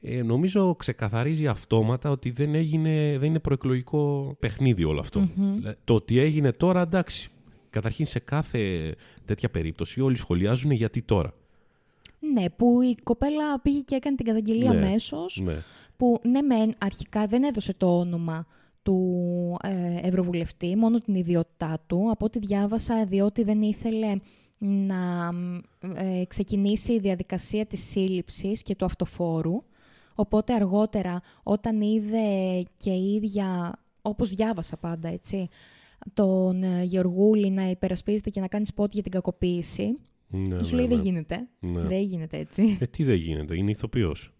ε, 0.00 0.22
νομίζω 0.22 0.74
ξεκαθαρίζει 0.74 1.46
αυτόματα 1.46 2.10
ότι 2.10 2.30
δεν, 2.30 2.54
έγινε, 2.54 3.16
δεν 3.18 3.28
είναι 3.28 3.38
προεκλογικό 3.38 4.36
παιχνίδι 4.38 4.84
όλο 4.84 5.00
αυτό. 5.00 5.28
Δηλαδή, 5.36 5.76
Το 5.84 5.94
ότι 5.94 6.18
έγινε 6.18 6.52
τώρα, 6.52 6.80
εντάξει. 6.80 7.30
Καταρχήν 7.70 8.06
σε 8.06 8.18
κάθε 8.18 8.94
τέτοια 9.24 9.50
περίπτωση 9.50 10.00
όλοι 10.00 10.16
σχολιάζουν 10.16 10.70
γιατί 10.70 11.02
τώρα. 11.02 11.34
Ναι, 12.32 12.50
που 12.50 12.82
η 12.82 12.94
κοπέλα 13.02 13.60
πήγε 13.60 13.80
και 13.80 13.94
έκανε 13.94 14.16
την 14.16 14.26
καταγγελία 14.26 14.72
Ναι. 14.72 14.86
αμέσως, 14.86 15.40
Ναι. 15.44 15.56
που 15.96 16.20
ναι 16.22 16.42
μεν 16.42 16.74
αρχικά 16.78 17.26
δεν 17.26 17.42
έδωσε 17.42 17.74
το 17.74 17.98
όνομα 17.98 18.46
του 18.82 19.56
ε, 19.62 20.08
Ευρωβουλευτή, 20.08 20.76
μόνο 20.76 20.98
την 21.00 21.14
ιδιότητά 21.14 21.78
του, 21.86 22.08
από 22.10 22.24
ό,τι 22.24 22.38
διάβασα, 22.38 23.04
διότι 23.06 23.42
δεν 23.42 23.62
ήθελε 23.62 24.16
να 24.64 25.30
ε, 25.94 26.24
ξεκινήσει 26.24 26.92
η 26.92 26.98
διαδικασία 26.98 27.66
της 27.66 27.82
σύλληψης 27.82 28.62
και 28.62 28.74
του 28.74 28.84
αυτοφόρου. 28.84 29.62
Οπότε 30.14 30.54
αργότερα, 30.54 31.22
όταν 31.42 31.80
είδε 31.80 32.18
και 32.76 32.90
η 32.90 33.14
ίδια, 33.14 33.78
όπως 34.02 34.28
διάβασα 34.28 34.76
πάντα, 34.76 35.08
έτσι, 35.08 35.48
τον 36.14 36.62
ε, 36.62 36.82
Γεωργούλη 36.82 37.50
να 37.50 37.70
υπερασπίζεται 37.70 38.30
και 38.30 38.40
να 38.40 38.48
κάνει 38.48 38.66
σπότ 38.66 38.92
για 38.92 39.02
την 39.02 39.12
κακοποίηση, 39.12 39.98
Ναι, 40.28 40.64
σου 40.64 40.74
ναι, 40.74 40.80
λέει 40.80 40.88
ναι. 40.88 40.94
δεν 40.94 41.04
γίνεται. 41.04 41.48
Ναι. 41.60 41.80
Δεν 41.80 42.00
γίνεται 42.02 42.38
έτσι. 42.38 42.78
Ε, 42.80 42.86
τι 42.86 43.04
δεν 43.04 43.16
γίνεται, 43.16 43.56
είναι 43.56 43.70
ηθοποιός. 43.70 44.32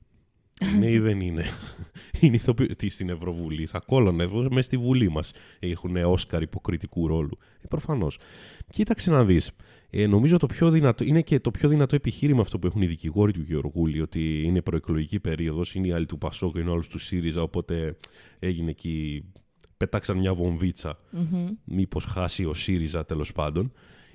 Είναι 0.75 0.91
ή 0.91 0.99
δεν 0.99 1.21
είναι. 1.21 1.45
είναι 2.21 2.37
ηθοποιός. 2.37 2.77
Τι 2.77 2.89
στην 2.89 3.09
Ευρωβουλή, 3.09 3.67
θα 3.67 3.81
κόλλωνε 3.87 4.23
εδώ 4.23 4.41
μέσα 4.41 4.63
στη 4.63 4.77
Βουλή 4.77 5.11
μας. 5.11 5.33
Έχουν 5.59 5.97
Όσκαρ 5.97 6.43
υποκριτικού 6.43 7.07
ρόλου. 7.07 7.39
Ε, 7.61 7.67
προφανώς. 7.69 8.19
Κοίταξε 8.71 9.11
να 9.11 9.25
δεις. 9.25 9.51
Ε, 9.91 10.07
νομίζω 10.07 10.37
το 10.37 10.47
πιο 10.47 10.71
δυνατό, 10.71 11.05
είναι 11.05 11.23
και 11.23 11.41
το 11.41 11.51
πιο 11.51 11.69
δυνατό 11.69 11.95
επιχείρημα 11.95 12.41
αυτό 12.41 12.59
που 12.59 12.67
έχουν 12.67 12.83
οι 12.83 12.87
δικηγόροι 12.87 13.33
του 13.33 13.43
Γεωργούλη, 13.43 14.01
ότι 14.01 14.43
είναι 14.43 14.61
προεκλογική 14.61 15.21
περίοδος, 15.21 15.75
είναι 15.75 15.87
οι 15.87 15.93
άλλοι 15.93 16.07
του 16.07 16.19
Πασόκ, 16.19 16.57
είναι 16.57 16.71
άλλους 16.71 16.89
τους 16.89 17.05
ΣΥΡΙΖΑ, 17.05 17.43
οπότε 17.43 17.97
έγινε 18.39 18.71
εκεί, 18.71 19.25
πετάξαν 19.77 20.19
μια 20.19 20.35
βομβίτσα, 20.35 20.99
Μμμ. 21.11 21.47
μήπως 21.65 22.05
χάσει 22.05 22.45
ο 22.45 22.55
ΣΥΡΙΖΑ 22.55 23.05
τέλος 23.05 23.33
πάντων. 23.33 23.73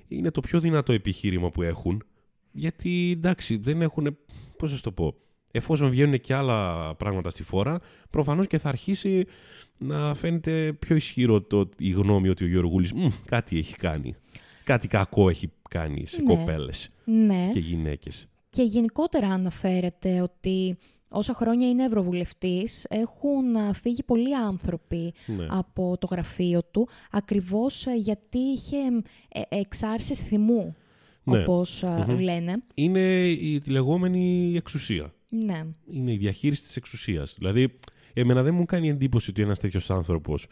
Είναι 0.07 0.31
το 0.31 0.41
πιο 0.41 0.59
δυνατό 0.59 0.93
επιχείρημα 0.93 1.51
που 1.51 1.61
έχουν, 1.61 2.03
γιατί 2.51 3.11
εντάξει 3.11 3.57
δεν 3.57 3.81
έχουν, 3.81 4.17
πώς 4.57 4.71
να 4.71 4.77
σου 4.77 4.83
το 4.83 4.91
πω, 4.91 5.15
εφόσον 5.51 5.89
βγαίνουν 5.89 6.19
και 6.19 6.33
άλλα 6.33 6.93
πράγματα 6.95 7.29
στη 7.29 7.43
φόρα, 7.43 7.79
προφανώς 8.09 8.47
και 8.47 8.57
θα 8.57 8.69
αρχίσει 8.69 9.25
να 9.77 10.13
φαίνεται 10.15 10.73
πιο 10.79 10.95
ισχυρό 10.95 11.41
το, 11.41 11.69
η 11.77 11.89
γνώμη 11.89 12.29
ότι 12.29 12.43
ο 12.43 12.47
Γεωργούλης 12.47 12.93
«Μμ, 12.93 13.07
κάτι 13.25 13.57
έχει 13.57 13.75
κάνει. 13.75 14.15
Κάτι 14.63 14.87
κακό 14.87 15.29
έχει 15.29 15.51
κάνει 15.69 16.05
σε 16.07 16.21
Ναι. 16.21 16.35
κοπέλες 16.35 16.89
Ναι. 17.03 17.49
και 17.53 17.59
γυναίκες. 17.59 18.27
Και 18.49 18.61
γενικότερα 18.63 19.27
αναφέρεται 19.27 20.21
ότι 20.21 20.77
όσα 21.11 21.33
χρόνια 21.33 21.69
είναι 21.69 21.83
ευρωβουλευτής 21.83 22.85
έχουν 22.89 23.55
α, 23.55 23.73
φύγει 23.73 24.03
πολλοί 24.03 24.35
άνθρωποι 24.35 25.13
Ναι. 25.25 25.45
από 25.49 25.97
το 25.99 26.07
γραφείο 26.11 26.63
του 26.71 26.87
ακριβώς 27.11 27.85
ε, 27.85 27.95
γιατί 27.95 28.37
είχε 28.37 28.77
ε, 29.29 29.41
εξάρσεις 29.59 30.19
θυμού, 30.19 30.75
Ναι. 31.23 31.41
όπως 31.41 31.83
α, 31.83 32.05
Μμμ. 32.07 32.19
λένε. 32.19 32.63
Είναι 32.73 33.23
η 33.27 33.59
τη 33.59 33.69
λεγόμενη 33.69 34.53
εξουσία. 34.55 35.13
Ναι. 35.29 35.65
είναι 35.91 36.13
η 36.13 36.17
διαχείριση 36.17 36.61
της 36.61 36.75
εξουσίας. 36.75 37.35
Δηλαδή, 37.37 37.79
εμένα 38.13 38.43
δεν 38.43 38.53
μου 38.53 38.65
κάνει 38.65 38.89
εντύπωση 38.89 39.29
ότι 39.29 39.41
ένας 39.41 39.59
τέτοιος 39.59 39.89
άνθρωπος 39.89 40.47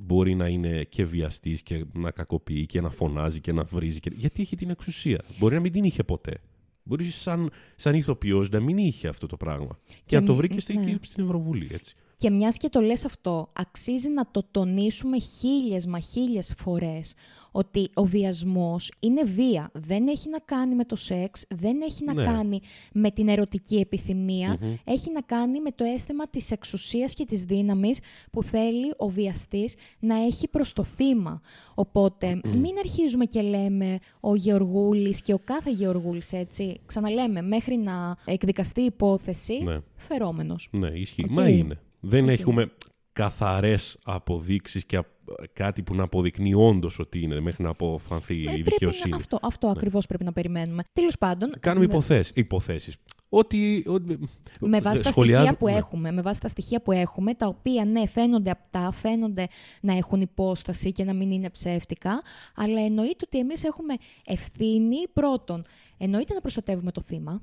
μπορεί 0.00 0.34
να 0.34 0.46
είναι 0.48 0.84
και 0.84 1.04
βιαστής 1.04 1.62
και 1.62 1.84
να 1.92 2.10
κακοποιεί 2.10 2.66
και 2.66 2.80
να 2.80 2.90
φωνάζει 2.90 3.40
και 3.40 3.52
να 3.52 3.64
βρίζει. 3.64 4.00
Και... 4.00 4.10
Γιατί 4.14 4.42
έχει 4.42 4.56
την 4.56 4.70
εξουσία. 4.70 5.24
Μπορεί 5.38 5.54
να 5.54 5.60
μην 5.60 5.72
την 5.72 5.84
είχε 5.84 6.02
ποτέ. 6.02 6.40
Μπορεί 6.82 7.10
σαν, 7.10 7.50
σαν 7.76 7.94
ηθοποιός 7.94 8.48
να 8.48 8.60
μην 8.60 8.78
είχε 8.78 9.08
αυτό 9.08 9.26
το 9.26 9.36
πράγμα. 9.36 9.78
Και, 9.86 9.94
Και 10.06 10.20
να 10.20 10.26
το 10.26 10.32
μ- 10.32 10.36
βρήκε 10.36 10.72
ναι. 10.72 10.82
εκεί 10.82 10.98
στην 11.06 11.24
Ευρωβουλή. 11.24 11.68
Έτσι. 11.72 11.94
Και 12.16 12.30
μιας 12.30 12.56
και 12.56 12.68
το 12.68 12.80
λες 12.80 13.04
αυτό, 13.04 13.50
αξίζει 13.52 14.08
να 14.08 14.30
το 14.30 14.48
τονίσουμε 14.50 15.18
χίλιες 15.18 15.86
μα 15.86 15.98
χίλιες 15.98 16.54
φορές 16.56 17.14
ότι 17.56 17.90
ο 17.94 18.04
βιασμός 18.04 18.92
είναι 19.00 19.22
βία. 19.24 19.70
Δεν 19.72 20.08
έχει 20.08 20.28
να 20.30 20.38
κάνει 20.38 20.74
με 20.74 20.84
το 20.84 20.96
σεξ, 20.96 21.44
δεν 21.48 21.80
έχει 21.80 22.04
να 22.04 22.14
Ναι. 22.14 22.24
κάνει 22.24 22.60
με 22.92 23.10
την 23.10 23.28
ερωτική 23.28 23.76
επιθυμία, 23.76 24.58
έχει 24.84 25.12
να 25.12 25.20
κάνει 25.20 25.60
με 25.60 25.70
το 25.70 25.84
αίσθημα 25.84 26.28
της 26.28 26.50
εξουσίας 26.50 27.14
και 27.14 27.24
της 27.24 27.42
δύναμης 27.42 27.98
που 28.32 28.42
θέλει 28.42 28.92
ο 28.96 29.08
βιαστής 29.08 29.74
να 29.98 30.24
έχει 30.24 30.48
προς 30.48 30.72
το 30.72 30.82
θύμα. 30.82 31.40
Οπότε 31.74 32.40
μην 32.44 32.78
αρχίζουμε 32.78 33.24
και 33.24 33.42
λέμε 33.42 33.98
ο 34.20 34.34
Γεωργούλης 34.34 35.22
και 35.22 35.32
ο 35.32 35.38
κάθε 35.44 35.70
Γεωργούλης 35.70 36.32
έτσι, 36.32 36.80
ξαναλέμε, 36.86 37.42
μέχρι 37.42 37.76
να 37.76 38.16
εκδικαστεί 38.24 38.80
η 38.80 38.84
υπόθεση, 38.84 39.62
Ναι. 39.62 39.80
φερόμενος. 39.96 40.68
Ναι, 40.72 40.88
ισχύει. 40.88 41.24
Οκ. 41.24 41.34
Μα 41.34 41.48
είναι. 41.48 41.80
Δεν 42.00 42.24
Οκ. 42.24 42.30
έχουμε 42.30 42.70
καθαρές 43.12 43.98
αποδείξεις 44.04 44.84
και 44.86 44.96
απ- 44.96 45.06
κάτι 45.52 45.82
που 45.82 45.94
να 45.94 46.02
αποδεικνύει 46.02 46.54
όντως 46.54 46.98
ότι 46.98 47.20
είναι 47.20 47.40
μέχρι 47.40 47.62
να 47.62 47.70
αποφανθεί 47.70 48.34
Ε, 48.34 48.38
η 48.40 48.44
πρέπει 48.44 48.62
δικαιοσύνη. 48.62 49.10
Να, 49.10 49.16
αυτό 49.16 49.38
αυτό 49.42 49.68
ακριβώς 49.68 50.06
πρέπει 50.06 50.24
να 50.24 50.32
περιμένουμε. 50.32 50.82
Τέλος 50.92 51.18
πάντων, 51.18 51.52
Κάνουμε 51.60 51.86
με, 51.86 51.92
υποθέσεις. 51.92 52.32
υποθέσεις. 52.34 52.96
Ότι, 53.28 53.84
ότι- 53.86 54.18
με 54.60 54.80
βάση 54.80 55.02
τα 55.02 55.10
σχολιάζω- 55.10 55.40
στοιχεία 55.46 55.58
που 55.58 55.66
ναι. 55.66 55.72
έχουμε, 55.72 56.12
με 56.12 56.22
βάση 56.22 56.40
τα 56.40 56.48
στοιχεία 56.48 56.82
που 56.82 56.92
έχουμε, 56.92 57.34
τα 57.34 57.46
οποία 57.46 57.84
ναι 57.84 58.06
φαίνονται 58.06 58.50
απτά, 58.50 58.90
φαίνονται 58.92 59.46
να 59.80 59.96
έχουν 59.96 60.20
υπόσταση 60.20 60.92
και 60.92 61.04
να 61.04 61.12
μην 61.14 61.30
είναι 61.30 61.50
ψεύτικα, 61.50 62.22
αλλά 62.54 62.80
εννοείται 62.80 63.24
ότι 63.24 63.38
εμείς 63.38 63.64
έχουμε 63.64 63.94
ευθύνη 64.26 64.96
πρώτον, 65.12 65.64
εννοείται 65.98 66.34
να 66.34 66.40
προστατεύουμε 66.40 66.92
το 66.92 67.00
θύμα, 67.00 67.42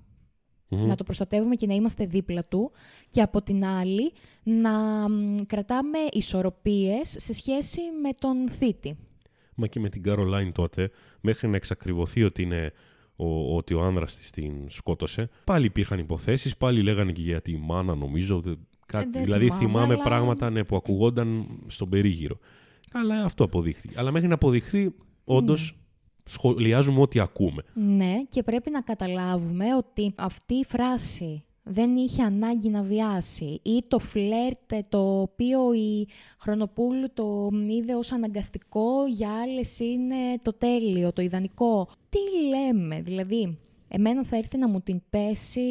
Μμμ. 0.73 0.87
να 0.87 0.95
το 0.95 1.03
προστατεύουμε 1.03 1.55
και 1.55 1.67
να 1.67 1.73
είμαστε 1.73 2.05
δίπλα 2.05 2.43
του 2.43 2.71
και 3.09 3.21
από 3.21 3.41
την 3.41 3.65
άλλη 3.65 4.11
να 4.43 4.71
μ, 5.09 5.35
κρατάμε 5.47 5.97
ισορροπίες 6.11 7.15
σε 7.17 7.33
σχέση 7.33 7.79
με 8.01 8.09
τον 8.19 8.49
θήτη. 8.49 8.97
Μα 9.55 9.67
και 9.67 9.79
με 9.79 9.89
την 9.89 10.03
Καρολάιν 10.03 10.51
τότε, 10.51 10.91
μέχρι 11.21 11.47
να 11.47 11.55
εξακριβωθεί 11.55 12.23
ότι, 12.23 12.41
είναι 12.41 12.71
ο, 13.15 13.55
ότι 13.55 13.73
ο 13.73 13.81
άνδρας 13.83 14.17
της 14.17 14.29
την 14.31 14.53
σκότωσε, 14.69 15.29
πάλι 15.43 15.65
υπήρχαν 15.65 15.99
υποθέσεις, 15.99 16.57
πάλι 16.57 16.81
λέγανε 16.81 17.11
και 17.11 17.21
για 17.21 17.41
τη 17.41 17.57
μάνα 17.57 17.95
νομίζω. 17.95 18.39
δε- 18.41 18.53
Κάτι, 18.85 19.05
Ε, 19.07 19.09
δεν 19.11 19.23
δηλαδή 19.23 19.45
θυμάμαι, 19.45 19.61
θυμάμαι 19.65 19.93
αλλά- 19.93 20.03
πράγματα 20.03 20.49
ναι, 20.49 20.63
που 20.63 20.75
ακουγόνταν 20.75 21.47
στον 21.67 21.89
περίγυρο. 21.89 22.37
Αλλά 22.91 23.23
αυτό 23.23 23.43
αποδείχθηκε. 23.43 23.93
Αλλά 23.97 24.11
μέχρι 24.11 24.27
να 24.27 24.33
αποδειχθεί, 24.33 24.93
όντως 25.23 25.77
σχολιάζουμε 26.25 27.01
ό,τι 27.01 27.19
ακούμε. 27.19 27.63
Ναι, 27.73 28.13
και 28.29 28.43
πρέπει 28.43 28.71
να 28.71 28.81
καταλάβουμε 28.81 29.75
ότι 29.75 30.13
αυτή 30.17 30.53
η 30.53 30.65
φράση 30.65 31.43
δεν 31.63 31.95
είχε 31.95 32.23
ανάγκη 32.23 32.69
να 32.69 32.81
βιάσει 32.81 33.59
ή 33.63 33.83
το 33.87 33.99
φλερτ 33.99 34.73
το 34.89 35.21
οποίο 35.21 35.73
η 35.73 36.07
Χρονοπούλου 36.39 37.07
το 37.13 37.49
είδε 37.69 37.95
ως 37.95 38.11
αναγκαστικό, 38.11 39.05
για 39.07 39.41
άλλες 39.41 39.79
είναι 39.79 40.15
το 40.41 40.53
τέλειο, 40.53 41.13
το 41.13 41.21
ιδανικό. 41.21 41.89
Τι 42.09 42.19
λέμε, 42.47 43.01
δηλαδή, 43.01 43.57
εμένα 43.87 44.23
θα 44.23 44.37
έρθει 44.37 44.57
να 44.57 44.67
μου 44.67 44.81
την 44.81 45.01
πέσει 45.09 45.61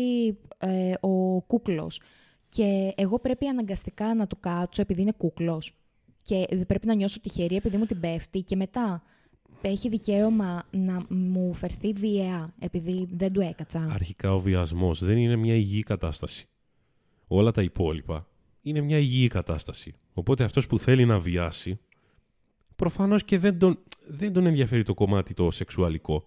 ε, 0.58 0.92
ο 1.00 1.40
κούκλος 1.40 2.00
και 2.48 2.92
εγώ 2.96 3.18
πρέπει 3.18 3.46
αναγκαστικά 3.46 4.14
να 4.14 4.26
του 4.26 4.36
κάτσω 4.40 4.82
επειδή 4.82 5.02
είναι 5.02 5.12
κούκλος 5.16 5.76
και 6.22 6.46
πρέπει 6.66 6.86
να 6.86 6.94
νιώσω 6.94 7.20
τυχερή 7.20 7.56
επειδή 7.56 7.76
μου 7.76 7.86
την 7.86 8.00
πέφτει 8.00 8.42
και 8.42 8.56
μετά 8.56 9.02
έχει 9.68 9.88
δικαίωμα 9.88 10.62
να 10.70 11.06
μου 11.08 11.54
φερθεί 11.54 11.92
βία 11.92 12.54
επειδή 12.58 13.08
δεν 13.12 13.32
του 13.32 13.40
έκατσα. 13.40 13.88
Αρχικά 13.90 14.34
ο 14.34 14.40
βιασμός 14.40 15.04
δεν 15.04 15.18
είναι 15.18 15.36
μια 15.36 15.54
υγιή 15.54 15.82
κατάσταση. 15.82 16.46
Όλα 17.26 17.50
τα 17.50 17.62
υπόλοιπα 17.62 18.26
είναι 18.62 18.80
μια 18.80 18.98
υγιή 18.98 19.28
κατάσταση. 19.28 19.94
Οπότε 20.12 20.44
αυτός 20.44 20.66
που 20.66 20.78
θέλει 20.78 21.04
να 21.04 21.18
βιάσει, 21.18 21.78
προφανώς 22.76 23.24
και 23.24 23.38
δεν 23.38 23.58
τον, 23.58 23.78
δεν 24.06 24.32
τον 24.32 24.46
ενδιαφέρει 24.46 24.82
το 24.82 24.94
κομμάτι 24.94 25.34
το 25.34 25.50
σεξουαλικό. 25.50 26.26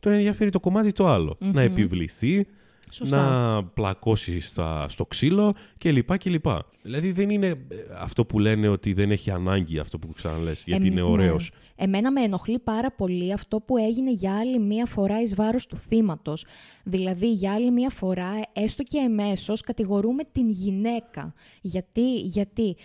Τον 0.00 0.12
ενδιαφέρει 0.12 0.50
το 0.50 0.60
κομμάτι 0.60 0.92
το 0.92 1.06
άλλο. 1.06 1.36
Να 1.40 1.62
επιβληθεί, 1.62 2.46
Σωστά. 2.90 3.16
να 3.16 3.64
πλακώσει 3.64 4.40
στα, 4.40 4.88
στο 4.88 5.06
ξύλο 5.06 5.54
κλπ. 5.78 6.18
κλπ. 6.18 6.46
Δηλαδή 6.82 7.12
δεν 7.12 7.30
είναι 7.30 7.46
ε, 7.46 7.56
αυτό 7.98 8.24
που 8.24 8.38
λένε 8.38 8.68
ότι 8.68 8.92
δεν 8.92 9.10
έχει 9.10 9.30
ανάγκη 9.30 9.78
αυτό 9.78 9.98
που 9.98 10.12
ξαναλες, 10.12 10.62
γιατί 10.66 10.86
Εμ, 10.86 10.92
είναι 10.92 11.02
ναι. 11.02 11.08
ωραίος. 11.08 11.50
Εμένα 11.76 12.12
με 12.12 12.20
ενοχλεί 12.20 12.58
πάρα 12.58 12.92
πολύ 12.92 13.32
αυτό 13.32 13.60
που 13.60 13.76
έγινε 13.76 14.12
για 14.12 14.38
άλλη 14.38 14.58
μία 14.58 14.86
φορά 14.86 15.20
εις 15.20 15.34
βάρος 15.34 15.66
του 15.66 15.76
θύματος. 15.76 16.46
Δηλαδή, 16.84 17.32
για 17.32 17.52
άλλη 17.52 17.70
μία 17.70 17.90
φορά, 17.90 18.30
έστω 18.52 18.82
και 18.82 18.98
εμέσως, 18.98 19.60
κατηγορούμε 19.60 20.22
την 20.32 20.48
γυναίκα. 20.48 21.34
Γιατί, 21.60 22.20
γιατί 22.20 22.76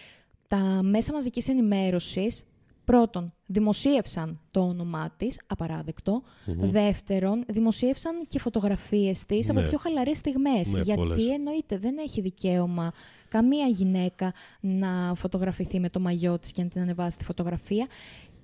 τα 0.47 0.79
μέσα 0.83 1.13
μαζικής 1.13 1.47
ενημέρωσης, 1.47 2.43
πρώτον, 2.91 3.33
δημοσίευσαν 3.45 4.39
το 4.51 4.59
όνομά 4.59 5.13
της, 5.17 5.39
απαράδεκτο. 5.47 6.21
Δεύτερον, 6.45 7.43
δημοσίευσαν 7.47 8.25
και 8.27 8.39
φωτογραφίες 8.39 9.25
της 9.25 9.49
από 9.49 9.59
Ναι. 9.59 9.67
πιο 9.67 9.77
χαλαρές 9.77 10.17
στιγμές. 10.17 10.73
Ναι, 10.73 10.81
γιατί 10.81 11.01
πολλές. 11.01 11.27
εννοείται 11.27 11.77
δεν 11.77 11.97
έχει 11.97 12.21
δικαίωμα 12.21 12.91
καμία 13.27 13.67
γυναίκα 13.67 14.33
να 14.59 15.13
φωτογραφηθεί 15.15 15.79
με 15.79 15.89
το 15.89 15.99
μαγιό 15.99 16.39
της 16.39 16.51
και 16.51 16.63
να 16.63 16.69
την 16.69 16.81
ανεβάσει 16.81 17.17
τη 17.17 17.23
φωτογραφία 17.23 17.87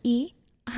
ή 0.01 0.33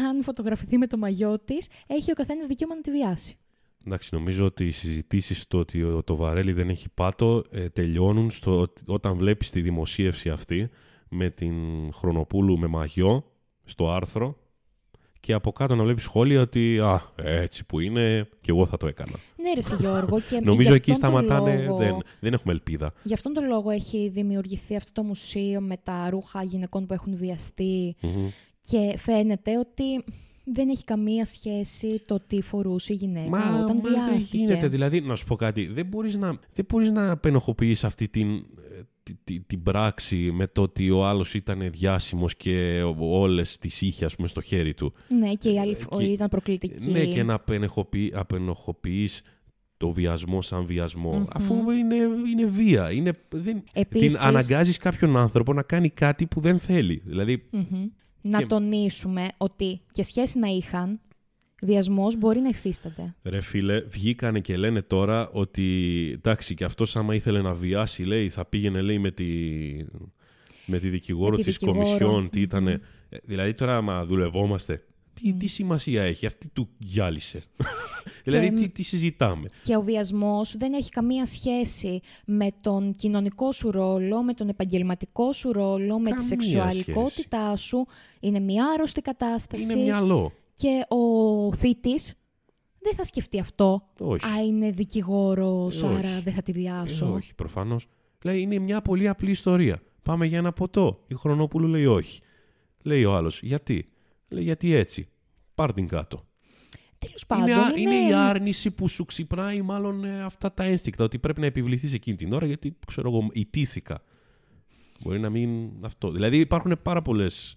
αν 0.09 0.23
φωτογραφηθεί 0.23 0.77
με 0.77 0.87
το 0.87 0.97
μαγιό 0.97 1.39
της, 1.39 1.67
έχει 1.87 2.11
ο 2.11 2.13
καθένας 2.13 2.45
δικαίωμα 2.47 2.75
να 2.75 2.81
τη 2.81 2.91
βιάσει. 2.91 3.37
Εντάξει, 3.85 4.09
νομίζω 4.11 4.45
ότι 4.45 4.65
οι 4.65 4.71
συζητήσεις 4.71 5.41
στο 5.41 5.57
ότι 5.57 5.83
ο- 5.83 6.03
το 6.03 6.15
Βαρέλι 6.15 6.53
δεν 6.53 6.69
έχει 6.69 6.89
πάτο 6.93 7.43
ε, 7.51 7.69
τελειώνουν 7.69 8.31
στο, 8.31 8.59
ότι 8.59 8.81
όταν 8.85 9.15
βλέπεις 9.15 9.49
τη 9.51 9.61
δημοσίευση 9.61 10.29
αυτή 10.29 10.69
με 11.09 11.29
την 11.29 11.53
Χρονοπούλου 11.93 12.57
με 12.59 12.67
μαγιό 12.67 13.31
στο 13.69 13.91
άρθρο 13.91 14.37
και 15.19 15.33
από 15.33 15.51
κάτω 15.51 15.75
να 15.75 15.83
βλέπεις 15.83 16.03
σχόλια 16.03 16.41
ότι 16.41 16.79
α, 16.79 17.01
έτσι 17.15 17.65
που 17.65 17.79
είναι 17.79 18.27
και 18.41 18.51
εγώ 18.51 18.65
θα 18.65 18.77
το 18.77 18.87
έκανα. 18.87 19.11
Ναι, 19.41 19.53
ρε 19.53 19.61
συ, 19.61 19.75
Γιώργο, 19.79 20.19
και 20.19 20.39
Νομίζω 20.43 20.69
γι' 20.69 20.75
εκεί 20.75 20.91
αυτόν 20.91 21.11
τον 21.11 21.23
σταματάνε, 21.23 21.63
λόγο- 21.65 21.77
δεν, 21.77 21.97
δεν 22.19 22.33
έχουμε 22.33 22.53
ελπίδα. 22.53 22.93
Γι' 23.03 23.13
αυτόν 23.13 23.33
τον 23.33 23.47
λόγο 23.47 23.69
έχει 23.69 24.09
δημιουργηθεί 24.09 24.75
αυτό 24.75 24.91
το 24.91 25.03
μουσείο 25.03 25.61
με 25.61 25.77
τα 25.83 26.09
ρούχα 26.09 26.43
γυναικών 26.43 26.85
που 26.85 26.93
έχουν 26.93 27.15
βιαστεί 27.15 27.95
Μμμ. 28.01 28.27
και 28.61 28.93
φαίνεται 28.97 29.57
ότι 29.57 30.03
δεν 30.53 30.69
έχει 30.69 30.83
καμία 30.83 31.25
σχέση 31.25 32.01
το 32.07 32.19
τι 32.27 32.41
φορούσε 32.41 32.93
η 32.93 32.95
γυναίκα 32.95 33.27
όταν 33.63 33.81
μα 33.83 33.89
δεν 33.89 34.05
βιάστηκε. 34.07 34.37
γίνεται. 34.37 34.67
Δηλαδή, 34.67 35.01
να 35.01 35.15
σου 35.15 35.25
πω 35.25 35.35
κάτι, 35.35 35.67
δεν 35.67 35.85
μπορείς 35.85 36.15
να, 36.15 36.39
δεν 36.53 36.65
μπορείς 36.69 36.91
να 36.91 37.11
απενοχοποιείς 37.11 37.83
αυτή 37.83 38.07
την, 38.07 38.29
ε, 38.35 38.37
τη- 38.37 38.45
τη- 38.73 38.76
την 39.47 39.63
πράξη 39.63 40.15
με 40.33 40.47
το 40.47 40.61
ότι 40.61 40.89
ο 40.91 41.05
άλλος 41.05 41.33
ήταν 41.33 41.69
διάσημος 41.71 42.35
και 42.35 42.81
όλες 42.99 43.57
τις 43.57 43.81
είχε 43.81 44.05
ας 44.05 44.15
πούμε, 44.15 44.27
στο 44.27 44.41
χέρι 44.41 44.73
του. 44.73 44.93
Ναι, 45.19 45.33
και 45.33 45.49
η 45.49 45.59
άλλη 45.59 45.71
Ε, 45.71 45.75
φ- 45.75 45.97
και- 45.97 46.03
ήταν 46.03 46.29
προκλητική. 46.29 46.91
Ναι, 46.91 47.05
και 47.05 47.23
να 47.23 47.33
απενεχοποιείς, 47.33 48.13
απενοχοποιείς 48.15 49.21
το 49.77 49.91
βιασμό 49.91 50.41
σαν 50.41 50.65
βιασμο 50.65 51.27
αφού 51.33 51.71
είναι, 51.71 51.95
είναι 52.31 52.45
βία. 52.45 52.91
Είναι, 52.91 53.11
δεν, 53.29 53.63
Επίσης- 53.73 54.17
την 54.17 54.27
αναγκάζεις 54.27 54.77
κάποιον 54.77 55.17
άνθρωπο 55.17 55.53
να 55.53 55.61
κάνει 55.61 55.89
κάτι 55.89 56.25
που 56.25 56.39
δεν 56.39 56.59
θέλει. 56.59 57.01
Δηλαδή, 57.05 57.43
Μμμ. 57.51 57.85
Να 58.21 58.37
Και- 58.39 58.45
τονίσουμε 58.45 59.27
ότι 59.37 59.81
και 59.91 60.03
σχέση 60.03 60.39
να 60.39 60.47
είχαν, 60.47 60.99
βιασμός 61.61 62.17
μπορεί 62.17 62.39
να 62.39 62.49
υφίσταται. 62.49 63.15
ρε 63.23 63.41
φίλε, 63.41 63.79
βγήκανε 63.79 64.39
και 64.39 64.57
λένε 64.57 64.81
τώρα 64.81 65.29
ότι 65.29 66.09
εντάξει 66.13 66.55
και 66.55 66.63
αυτός 66.63 66.95
άμα 66.95 67.15
ήθελε 67.15 67.41
να 67.41 67.53
βιάσει, 67.53 68.03
λέει, 68.03 68.29
θα 68.29 68.45
πήγαινε 68.45 68.81
λέει 68.81 68.99
με 68.99 69.11
τη, 69.11 69.25
με 70.65 70.79
τη 70.79 70.89
δικηγόρο 70.89 71.31
Με 71.31 71.37
τη 71.37 71.43
της 71.43 71.53
δικηγόρο. 71.53 71.83
Κομισιόν, 71.83 72.29
τι 72.29 72.41
ήτανε. 72.41 72.81
Ε, 73.09 73.17
Δηλαδή 73.23 73.53
τώρα 73.53 73.77
άμα 73.77 74.05
δουλευόμαστε, 74.05 74.83
τι, 75.13 75.33
τι 75.33 75.47
σημασία 75.47 76.03
έχει, 76.03 76.25
αυτή 76.25 76.47
του 76.47 76.69
γυάλισε. 76.77 77.43
δηλαδή 78.23 78.51
τι, 78.51 78.69
τι 78.69 78.83
συζητάμε. 78.83 79.49
Και 79.63 79.75
ο 79.75 79.81
βιασμός 79.81 80.57
δεν 80.57 80.73
έχει 80.73 80.89
καμία 80.89 81.25
σχέση 81.25 81.99
με 82.25 82.47
τον 82.61 82.93
κοινωνικό 82.93 83.51
σου 83.51 83.71
ρόλο, 83.71 84.23
με 84.23 84.33
τον 84.33 84.49
επαγγελματικό 84.49 85.33
σου 85.33 85.51
ρόλο, 85.51 85.99
με 85.99 86.09
τη 86.09 86.15
Καμία 86.15 86.27
σεξουαλικότητά 86.27 87.55
σου. 87.55 87.87
Είναι 88.19 88.39
μια 88.39 88.65
άρρωστη 88.73 89.01
κατάσταση. 89.01 89.63
Είναι 89.63 89.83
μυαλό. 89.83 90.33
Και 90.59 90.85
ο 90.95 91.53
θήτης 91.53 92.15
δεν 92.79 92.95
θα 92.95 93.03
σκεφτεί 93.03 93.39
αυτό. 93.39 93.87
Όχι. 93.99 94.25
Α, 94.25 94.41
είναι 94.45 94.71
δικηγόρος, 94.71 95.81
Ε, 95.81 95.85
όχι. 95.85 95.95
άρα 95.97 96.21
δεν 96.21 96.33
θα 96.33 96.41
τη 96.41 96.51
Ε, 96.51 96.53
βιάσω. 96.53 97.13
όχι, 97.13 97.35
προφανώς. 97.35 97.85
Λέει 98.23 98.41
είναι 98.41 98.59
μια 98.59 98.81
πολύ 98.81 99.07
απλή 99.07 99.31
ιστορία. 99.31 99.79
Πάμε 100.03 100.25
για 100.25 100.37
ένα 100.37 100.51
ποτό. 100.53 101.03
Η 101.07 101.15
Χρονόπουλου 101.15 101.67
λέει 101.67 101.85
όχι. 101.85 102.21
Λέει 102.81 103.03
ο 103.03 103.15
άλλος, 103.15 103.41
γιατί; 103.41 103.85
Λέει 104.29 104.43
γιατί 104.43 104.73
έτσι; 104.73 105.07
Πάρ 105.55 105.73
την 105.73 105.87
κάτω. 105.87 106.25
Τέλος 106.97 107.25
πάντων, 107.25 107.43
είναι, 107.47 107.55
α- 107.55 107.71
είναι... 107.77 107.95
είναι 107.95 108.09
η 108.09 108.13
άρνηση 108.13 108.71
που 108.71 108.87
σου 108.87 109.05
ξυπνάει 109.05 109.61
μάλλον 109.61 110.03
ε, 110.03 110.21
αυτά 110.23 110.53
τα 110.53 110.63
ένστικτα. 110.63 111.03
Ότι 111.03 111.19
πρέπει 111.19 111.39
να 111.39 111.45
επιβληθείς 111.45 111.93
εκείνη 111.93 112.17
την 112.17 112.33
ώρα 112.33 112.45
γιατί 112.45 112.77
ξέρω 112.87 113.09
εγώ, 113.09 113.27
ιτήθηκα. 113.31 114.01
Μπορεί 115.03 115.19
να 115.19 115.29
μην 115.29 115.69
αυτό. 115.81 116.11
Δηλαδή 116.11 116.37
υπάρχουν 116.37 116.79
πάρα 116.83 117.01
πολλές 117.01 117.55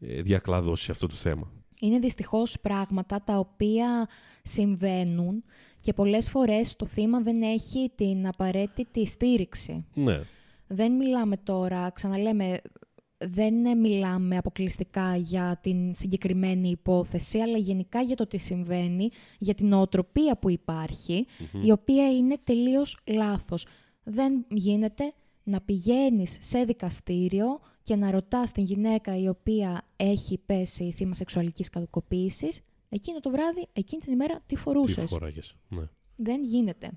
ε, 0.00 0.22
διακλαδώσεις 0.22 0.90
αυτό 0.90 1.06
το 1.06 1.14
θέμα. 1.14 1.52
Είναι 1.80 1.98
δυστυχώς 1.98 2.60
πράγματα 2.60 3.22
τα 3.24 3.38
οποία 3.38 4.08
συμβαίνουν 4.42 5.44
και 5.80 5.92
πολλές 5.92 6.30
φορές 6.30 6.76
το 6.76 6.86
θύμα 6.86 7.20
δεν 7.20 7.42
έχει 7.42 7.92
την 7.94 8.26
απαραίτητη 8.26 9.06
στήριξη. 9.06 9.84
Ναι. 9.94 10.20
Δεν 10.66 10.92
μιλάμε 10.92 11.36
τώρα, 11.36 11.90
ξαναλέμε, 11.90 12.60
δεν 13.18 13.78
μιλάμε 13.78 14.36
αποκλειστικά 14.36 15.16
για 15.16 15.58
την 15.62 15.94
συγκεκριμένη 15.94 16.68
υπόθεση, 16.68 17.38
αλλά 17.38 17.58
γενικά 17.58 18.00
για 18.00 18.16
το 18.16 18.26
τι 18.26 18.38
συμβαίνει, 18.38 19.08
για 19.38 19.54
την 19.54 19.72
οτροπία 19.72 20.38
που 20.38 20.50
υπαρχει 20.50 21.26
η 21.62 21.70
οποία 21.70 22.12
είναι 22.12 22.36
τελείως 22.44 22.98
λάθος. 23.06 23.66
Δεν 24.02 24.44
γίνεται 24.48 25.12
να 25.48 25.60
πηγαίνεις 25.60 26.38
σε 26.40 26.64
δικαστήριο 26.64 27.60
και 27.82 27.96
να 27.96 28.10
ρωτάς 28.10 28.52
την 28.52 28.64
γυναίκα 28.64 29.16
η 29.16 29.28
οποία 29.28 29.82
έχει 29.96 30.38
πέσει 30.38 30.92
θύμα 30.92 31.14
σεξουαλικής 31.14 31.68
κακοποίησης, 31.68 32.60
εκείνο 32.88 33.20
το 33.20 33.30
βράδυ, 33.30 33.66
εκείνη 33.72 34.02
την 34.02 34.12
ημέρα, 34.12 34.40
τι 34.46 34.56
φορούσες. 34.56 35.04
Τι 35.04 35.18
φοράγες. 35.18 35.54
Ναι. 35.68 35.88
Δεν 36.16 36.42
γίνεται. 36.44 36.90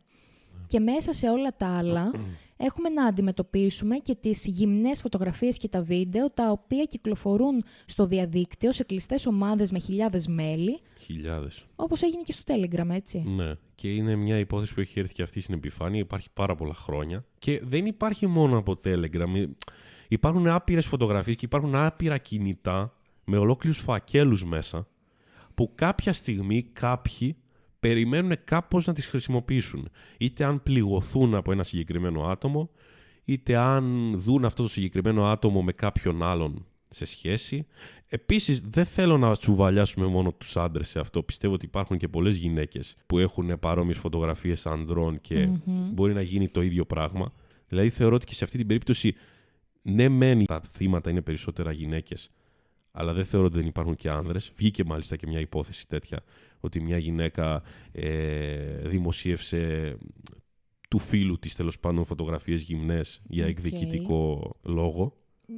Και 0.67 0.79
μέσα 0.79 1.13
σε 1.13 1.29
όλα 1.29 1.55
τα 1.55 1.77
άλλα 1.77 2.12
έχουμε 2.62 2.89
να 2.89 3.06
αντιμετωπίσουμε 3.06 3.98
και 3.98 4.15
τις 4.15 4.46
γυμνές 4.46 5.01
φωτογραφίες 5.01 5.58
και 5.58 5.68
τα 5.68 5.82
βίντεο 5.82 6.30
τα 6.30 6.51
οποία 6.51 6.84
κυκλοφορούν 6.84 7.63
στο 7.86 8.06
διαδίκτυο 8.06 8.72
σε 8.72 8.84
κλειστές 8.84 9.25
ομάδες 9.25 9.72
με 9.72 9.80
χιλιάδες 9.80 10.27
μέλη. 10.27 10.80
Χιλιάδες. 11.00 11.65
Όπως 11.75 12.01
έγινε 12.01 12.22
και 12.22 12.32
στο 12.32 12.44
Telegram, 12.53 12.89
έτσι. 12.89 13.20
Ναι. 13.20 13.53
Και 13.75 13.94
είναι 13.94 14.15
μια 14.15 14.38
υπόθεση 14.38 14.74
που 14.74 14.80
έχει 14.80 15.00
έρθει 15.00 15.13
και 15.13 15.24
αυτή 15.24 15.41
στην 15.41 15.53
επιφάνεια. 15.53 16.00
Υπάρχει 16.00 16.30
πάρα 16.34 16.56
πολλά 16.56 16.74
χρόνια. 16.74 17.25
Και 17.39 17.62
δεν 17.63 17.86
υπάρχει 17.86 18.27
μόνο 18.27 18.58
από 18.58 18.80
Telegram. 18.84 19.46
Υπάρχουν 20.08 20.48
άπειρες 20.48 20.86
φωτογραφίες 20.86 21.36
και 21.36 21.46
υπάρχουν 21.46 21.75
άπειρα 21.75 22.18
κινητά 22.18 22.94
με 23.25 23.38
ολόκληρους 23.38 23.80
φακέλους 23.80 24.44
μέσα 24.44 24.88
που 25.56 25.72
κάποια 25.75 26.13
στιγμή 26.13 26.63
κάποιοι 26.63 27.36
περιμένουν 27.81 28.33
κάπως 28.43 28.85
να 28.85 28.93
τις 28.93 29.05
χρησιμοποιήσουν. 29.05 29.89
Είτε 30.17 30.43
αν 30.43 30.63
πληγωθούν 30.63 31.35
από 31.35 31.51
ένα 31.51 31.63
συγκεκριμένο 31.63 32.23
άτομο, 32.23 32.69
είτε 33.25 33.55
αν 33.57 34.13
δουν 34.15 34.45
αυτό 34.45 34.63
το 34.63 34.69
συγκεκριμένο 34.69 35.25
άτομο 35.25 35.63
με 35.63 35.71
κάποιον 35.71 36.23
άλλον 36.23 36.65
σε 36.89 37.05
σχέση. 37.05 37.65
Επίσης, 38.07 38.61
δεν 38.61 38.85
θέλω 38.85 39.17
να 39.17 39.35
τσουβαλιάσουμε 39.35 40.05
μόνο 40.05 40.33
τους 40.33 40.57
άντρες 40.57 40.89
σε 40.89 41.00
αυτό. 41.00 41.23
Πιστεύω 41.23 41.53
ότι 41.53 41.65
υπάρχουν 41.65 41.97
και 41.97 42.07
πολλές 42.07 42.35
γυναίκες 42.35 42.95
που 43.05 43.17
έχουν 43.17 43.59
παρόμοιες 43.59 43.97
φωτογραφίες 43.97 44.65
ανδρών 44.65 45.21
και 45.21 45.50
μπορεί 45.93 46.13
να 46.13 46.21
γίνει 46.21 46.47
το 46.47 46.61
ίδιο 46.61 46.85
πράγμα. 46.85 47.33
Δηλαδή, 47.67 47.89
θεωρώ 47.89 48.15
ότι 48.15 48.25
και 48.25 48.33
σε 48.33 48.43
αυτή 48.43 48.57
την 48.57 48.67
περίπτωση, 48.67 49.15
ναι, 49.81 50.09
μένει 50.09 50.45
τα 50.45 50.61
θύματα 50.71 51.09
είναι 51.09 51.21
περισσότερα 51.21 51.71
γυναίκες, 51.71 52.31
αλλά 52.91 53.13
δεν 53.13 53.25
θεωρώ 53.25 53.45
ότι 53.45 53.57
δεν 53.57 53.67
υπάρχουν 53.67 53.95
και 53.95 54.10
άνδρες. 54.10 54.51
Βγήκε 54.55 54.83
μάλιστα 54.83 55.15
και 55.15 55.27
μια 55.27 55.39
υπόθεση 55.39 55.88
τέτοια, 55.88 56.24
ότι 56.60 56.81
μια 56.81 56.98
γυναίκα 56.98 57.62
ε, 57.91 58.88
δημοσίευσε 58.88 59.98
του 60.89 61.00
φίλου 61.00 61.39
της 61.39 61.55
τέλος 61.55 61.79
πάντων 61.79 62.05
φωτογραφίες 62.05 62.62
γυμνές 62.62 63.21
για 63.27 63.43
Οκ. 63.43 63.50
εκδικητικό 63.50 64.51
λόγο. 64.63 65.15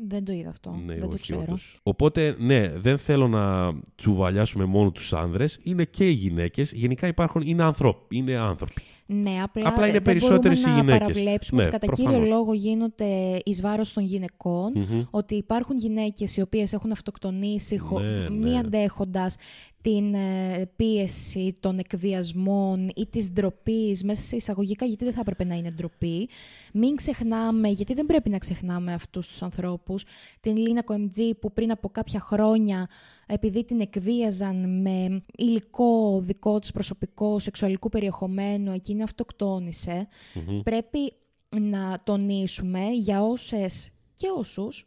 Δεν 0.08 0.24
το 0.26 0.32
είδα 0.32 0.50
αυτό. 0.50 0.72
Ναι, 0.86 0.94
δεν 0.94 1.00
το 1.00 1.08
όχι 1.08 1.22
ξέρω. 1.22 1.42
όντως. 1.42 1.80
Οπότε, 1.84 2.36
ναι, 2.40 2.80
δεν 2.80 2.98
θέλω 2.98 3.28
να 3.28 3.74
τσουβαλιάσουμε 3.96 4.66
μόνο 4.66 4.92
τους 4.92 5.14
άνδρες. 5.14 5.60
Είναι 5.64 5.86
και 5.86 6.10
οι 6.10 6.12
γυναίκες. 6.12 6.72
Γενικά 6.72 7.08
υπάρχουν, 7.08 7.42
είναι 7.42 7.64
άνθρωποι. 7.64 8.18
Είναι 8.18 8.36
άνθρωποι. 8.36 8.82
Ναι, 9.06 9.42
απλά, 9.44 9.68
Απλά 9.68 9.84
είναι 9.84 9.92
δεν 9.92 10.02
περισσότερες 10.02 10.62
μπορούμε 10.62 10.82
οι 10.82 10.84
να 10.86 10.92
γυναίκες. 10.92 11.00
παραβλέψουμε 11.08 11.62
Ναι, 11.62 11.68
ότι 11.68 11.78
κατά 11.78 11.94
προφανώς. 11.94 12.18
κύριο 12.20 12.36
λόγο 12.36 12.54
γίνονται 12.54 13.40
εις 13.46 13.62
βάρος 13.62 13.94
των 13.94 14.04
γυναικών, 14.04 14.72
Μμμ. 14.76 15.04
ότι 15.10 15.36
υπάρχουν 15.36 15.78
γυναίκες 15.78 16.38
οι 16.38 16.42
οποίες 16.42 16.74
έχουν 16.74 16.92
αυτοκτονήσει 16.92 17.78
χω... 17.78 18.00
Ναι, 18.00 18.30
μη 18.30 18.50
ναι. 18.50 18.58
αντέχοντας 18.58 19.36
την 19.84 20.14
ε, 20.14 20.72
πίεση 20.76 21.56
των 21.60 21.80
εκβιασμών 21.80 22.92
ή 22.96 23.06
της 23.06 23.32
ντροπής 23.32 24.04
μέσα 24.04 24.22
σε 24.22 24.36
εισαγωγικά, 24.36 24.86
γιατί 24.86 25.04
δεν 25.04 25.14
θα 25.14 25.20
έπρεπε 25.20 25.44
να 25.44 25.56
είναι 25.56 25.72
ντροπή. 25.72 26.30
Μην 26.74 26.96
ξεχνάμε, 26.96 27.68
γιατί 27.70 27.94
δεν 27.94 28.06
πρέπει 28.06 28.30
να 28.30 28.38
ξεχνάμε 28.38 28.94
αυτούς 28.94 29.28
τους 29.28 29.42
ανθρώπους, 29.42 30.04
την 30.40 30.58
Λίνα 30.58 30.84
Κοεμτζή 30.84 31.36
που 31.36 31.54
πριν 31.54 31.72
από 31.72 31.90
κάποια 31.90 32.20
χρόνια 32.20 32.88
επειδή 33.26 33.64
την 33.64 33.80
εκβίαζαν 33.80 34.82
με 34.82 35.24
υλικό 35.38 36.20
δικό 36.22 36.60
της 36.60 36.72
προσωπικό 36.72 37.40
σεξουαλικού 37.40 37.90
περιεχομένου, 37.90 38.72
εκείνη 38.72 39.04
αυτοκτόνησε. 39.04 40.08
Μμμ. 40.34 40.62
Πρέπει 40.62 41.14
να 41.60 42.02
τονίσουμε 42.04 42.90
για 42.90 43.24
όσες 43.24 43.90
και 44.14 44.28
όσους, 44.38 44.86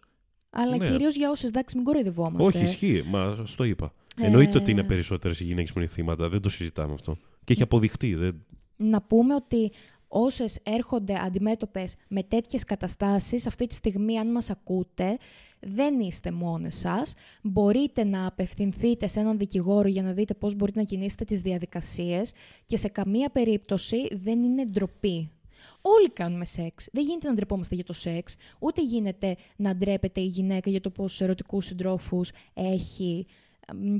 αλλά 0.50 0.76
Ναι. 0.76 0.88
κυρίως 0.88 1.16
για 1.16 1.30
όσες, 1.30 1.48
εντάξει, 1.48 1.76
μην 1.76 1.84
κοροϊδευόμαστε. 1.84 2.58
Όχι, 2.58 2.64
ισχύει. 2.64 3.04
Μα 3.08 3.42
στο 3.46 3.64
είπα. 3.64 3.92
Εννοείται 4.20 4.58
ότι 4.58 4.70
είναι 4.70 4.80
Ε. 4.80 4.84
περισσότερες 4.84 5.40
οι 5.40 5.44
γυναίκες 5.44 5.72
που 5.72 5.78
είναι 5.78 5.88
θύματα. 5.88 6.28
Δεν 6.28 6.40
το 6.40 6.48
συζητάμε 6.48 6.92
αυτό. 6.92 7.16
Και 7.44 7.52
έχει 7.52 7.62
αποδειχτεί. 7.62 8.14
Δεν... 8.14 8.44
Να 8.76 9.02
πούμε 9.02 9.34
ότι 9.34 9.70
όσες 10.08 10.58
έρχονται 10.62 11.14
αντιμέτωπες 11.14 11.96
με 12.08 12.22
τέτοιες 12.22 12.64
καταστάσεις, 12.64 13.46
αυτή 13.46 13.66
τη 13.66 13.74
στιγμή 13.74 14.18
αν 14.18 14.30
μας 14.30 14.50
ακούτε, 14.50 15.16
δεν 15.60 16.00
είστε 16.00 16.30
μόνες 16.30 16.76
σας. 16.76 17.14
Μπορείτε 17.42 18.04
να 18.04 18.26
απευθυνθείτε 18.26 19.08
σε 19.08 19.20
έναν 19.20 19.38
δικηγόρο 19.38 19.88
για 19.88 20.02
να 20.02 20.12
δείτε 20.12 20.34
πώς 20.34 20.54
μπορείτε 20.54 20.78
να 20.78 20.84
κινήσετε 20.84 21.24
τις 21.24 21.40
διαδικασίες 21.40 22.32
και 22.64 22.76
σε 22.76 22.88
καμία 22.88 23.30
περίπτωση 23.30 23.96
δεν 24.16 24.42
είναι 24.44 24.64
ντροπή. 24.64 25.28
Όλοι 25.80 26.10
κάνουμε 26.10 26.44
σεξ. 26.44 26.88
Δεν 26.92 27.04
γίνεται 27.04 27.28
να 27.28 27.34
ντρεπόμαστε 27.34 27.74
για 27.74 27.84
το 27.84 27.92
σεξ, 27.92 28.36
ούτε 28.58 28.82
γίνεται 28.82 29.36
να 29.56 29.76
ντρέπεται 29.76 30.20
η 30.20 30.26
γυναίκα 30.26 30.70
για 30.70 30.80
το 30.80 30.90
πόσους 30.90 31.20
ερωτικούς 31.20 31.64
συντρόφους 31.64 32.30
έχει 32.54 33.26
μ, 33.26 33.45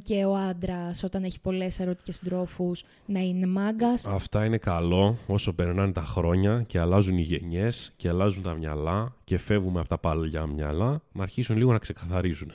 και 0.05 0.25
ο 0.25 0.37
άντρας 0.37 1.03
όταν 1.03 1.25
έχει 1.25 1.41
πολλές 1.41 1.81
ερωτικές 1.81 2.17
συντρόφους 2.17 2.85
να 3.07 3.21
είναι 3.21 3.47
μάγκας. 3.47 4.07
Αυτά 4.07 4.45
είναι 4.45 4.59
καλό 4.59 5.19
όσο 5.27 5.53
περνάνε 5.53 5.93
τα 5.93 6.03
χρόνια 6.03 6.63
και 6.67 6.79
αλλάζουν 6.79 7.19
οι 7.19 7.23
γενιές 7.23 7.93
και 7.97 8.09
αλλάζουν 8.09 8.43
τα 8.43 8.55
μυαλά 8.55 9.17
και 9.25 9.39
φεύγουμε 9.39 9.81
από 9.81 9.89
τα 9.89 9.99
παλιά 9.99 10.47
μυαλά 10.47 11.03
να 11.13 11.23
αρχίσουν 11.23 11.57
λίγο 11.57 11.73
να 11.73 11.79
ξεκαθαρίζουν. 11.79 12.53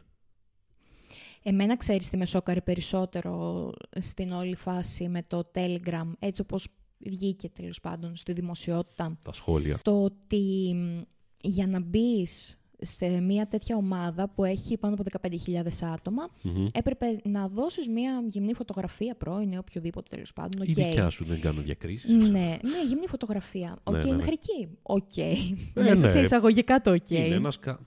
Εμένα 1.44 1.78
ξέρεις 1.78 2.10
τι 2.10 2.18
με 2.18 2.26
σόκαρε 2.26 2.62
περισσότερο 2.62 3.72
στην 4.00 4.32
όλη 4.32 4.56
φάση 4.56 5.08
με 5.08 5.24
το 5.28 5.52
Telegram, 5.56 6.12
έτσι 6.20 6.42
όπως 6.42 6.68
βγήκε 6.98 7.50
τέλος 7.50 7.80
πάντων 7.80 8.16
στη 8.16 8.34
δημοσιότητα. 8.34 9.18
Τα 9.22 9.34
σχόλια. 9.34 9.80
Το 9.82 10.04
ότι 10.04 10.74
μ, 10.76 11.02
για 11.42 11.68
να 11.68 11.80
μπεις 11.80 12.61
σε 12.82 13.08
μια 13.22 13.48
τέτοια 13.48 13.76
ομάδα 13.76 14.30
που 14.30 14.44
έχει 14.44 14.78
πάνω 14.78 14.94
από 15.00 15.04
15.000 15.48 15.68
άτομα, 15.94 16.28
Μμμ. 16.42 16.66
έπρεπε 16.72 17.06
να 17.24 17.48
δώσεις 17.48 17.88
μια 17.88 18.24
γυμνή 18.28 18.54
φωτογραφία 18.54 19.16
πρώην 19.16 19.52
ή 19.52 19.58
οποιοδήποτε 19.58 20.08
τέλος 20.16 20.34
πάντων. 20.34 20.62
Η 20.68 20.70
οκ. 20.70 20.86
δικιά 20.86 21.10
σου 21.10 21.24
δεν 21.26 21.40
κάνω 21.42 21.62
διακρίσεις. 21.62 22.16
Ναι, 22.16 22.58
μια 22.64 22.82
γυμνή 22.88 23.08
φωτογραφία. 23.08 23.78
Οκ, 23.84 23.96
Ναι, 23.96 24.04
ναι, 24.04 24.10
ναι. 24.10 24.16
μέχρι 24.16 24.34
εκεί. 24.34 24.68
Οκ. 24.82 25.18
Ε, 25.18 25.36
Μέσα 25.74 26.08
σε 26.08 26.18
ναι. 26.18 26.24
εισαγωγικά 26.24 26.82
το 26.82 26.92
οκ. 26.92 27.10
Είναι 27.10 27.36
ένας 27.36 27.60
κα... 27.60 27.80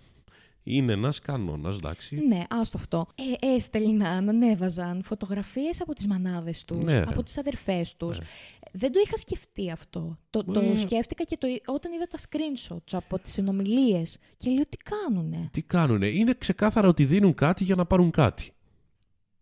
είναι 0.65 0.93
ένας 0.93 1.19
κανόνας, 1.19 1.77
εντάξει. 1.77 2.17
Ναι, 2.17 2.43
άστο 2.49 2.77
αυτό. 2.79 3.07
Ε, 3.41 3.55
έστελναν, 3.55 4.29
ανέβαζαν 4.29 5.03
φωτογραφίες 5.03 5.81
από 5.81 5.95
τις 5.95 6.07
μανάδες 6.07 6.65
τους, 6.65 6.93
Ναι. 6.93 7.03
από 7.03 7.23
τις 7.23 7.39
αδερφές 7.39 7.97
τους. 7.97 8.19
Ναι. 8.19 8.25
Δεν 8.73 8.93
το 8.93 8.99
είχα 9.05 9.17
σκεφτεί 9.17 9.71
αυτό. 9.71 10.19
Το, 10.31 10.45
το 10.45 10.61
Ε. 10.61 10.77
σκέφτηκα 10.77 11.25
και 11.25 11.37
το, 11.37 11.47
όταν 11.67 11.93
είδα 11.93 12.07
τα 12.07 12.19
screenshots 12.19 12.93
από 12.99 13.19
τις 13.19 13.33
συνομιλίες 13.33 14.19
και 14.37 14.51
λέω 14.51 14.65
τι 14.69 14.77
κάνουνε; 14.77 15.49
Τι 15.53 15.63
κάνουνε; 15.63 16.09
Είναι 16.09 16.35
ξεκάθαρα 16.39 16.89
ότι 16.89 17.05
δίνουν 17.05 17.35
κάτι 17.35 17.65
για 17.65 17.75
να 17.75 17.85
πάρουν 17.87 18.11
κάτι. 18.11 18.53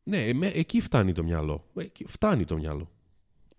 Ναι, 0.02 0.22
εμέ- 0.24 0.56
εκεί 0.56 0.80
φτάνει 0.80 1.12
το 1.12 1.22
μυαλό. 1.22 1.64
Εκεί 1.76 2.04
φτάνει 2.06 2.44
το 2.44 2.56
μυαλό. 2.56 2.90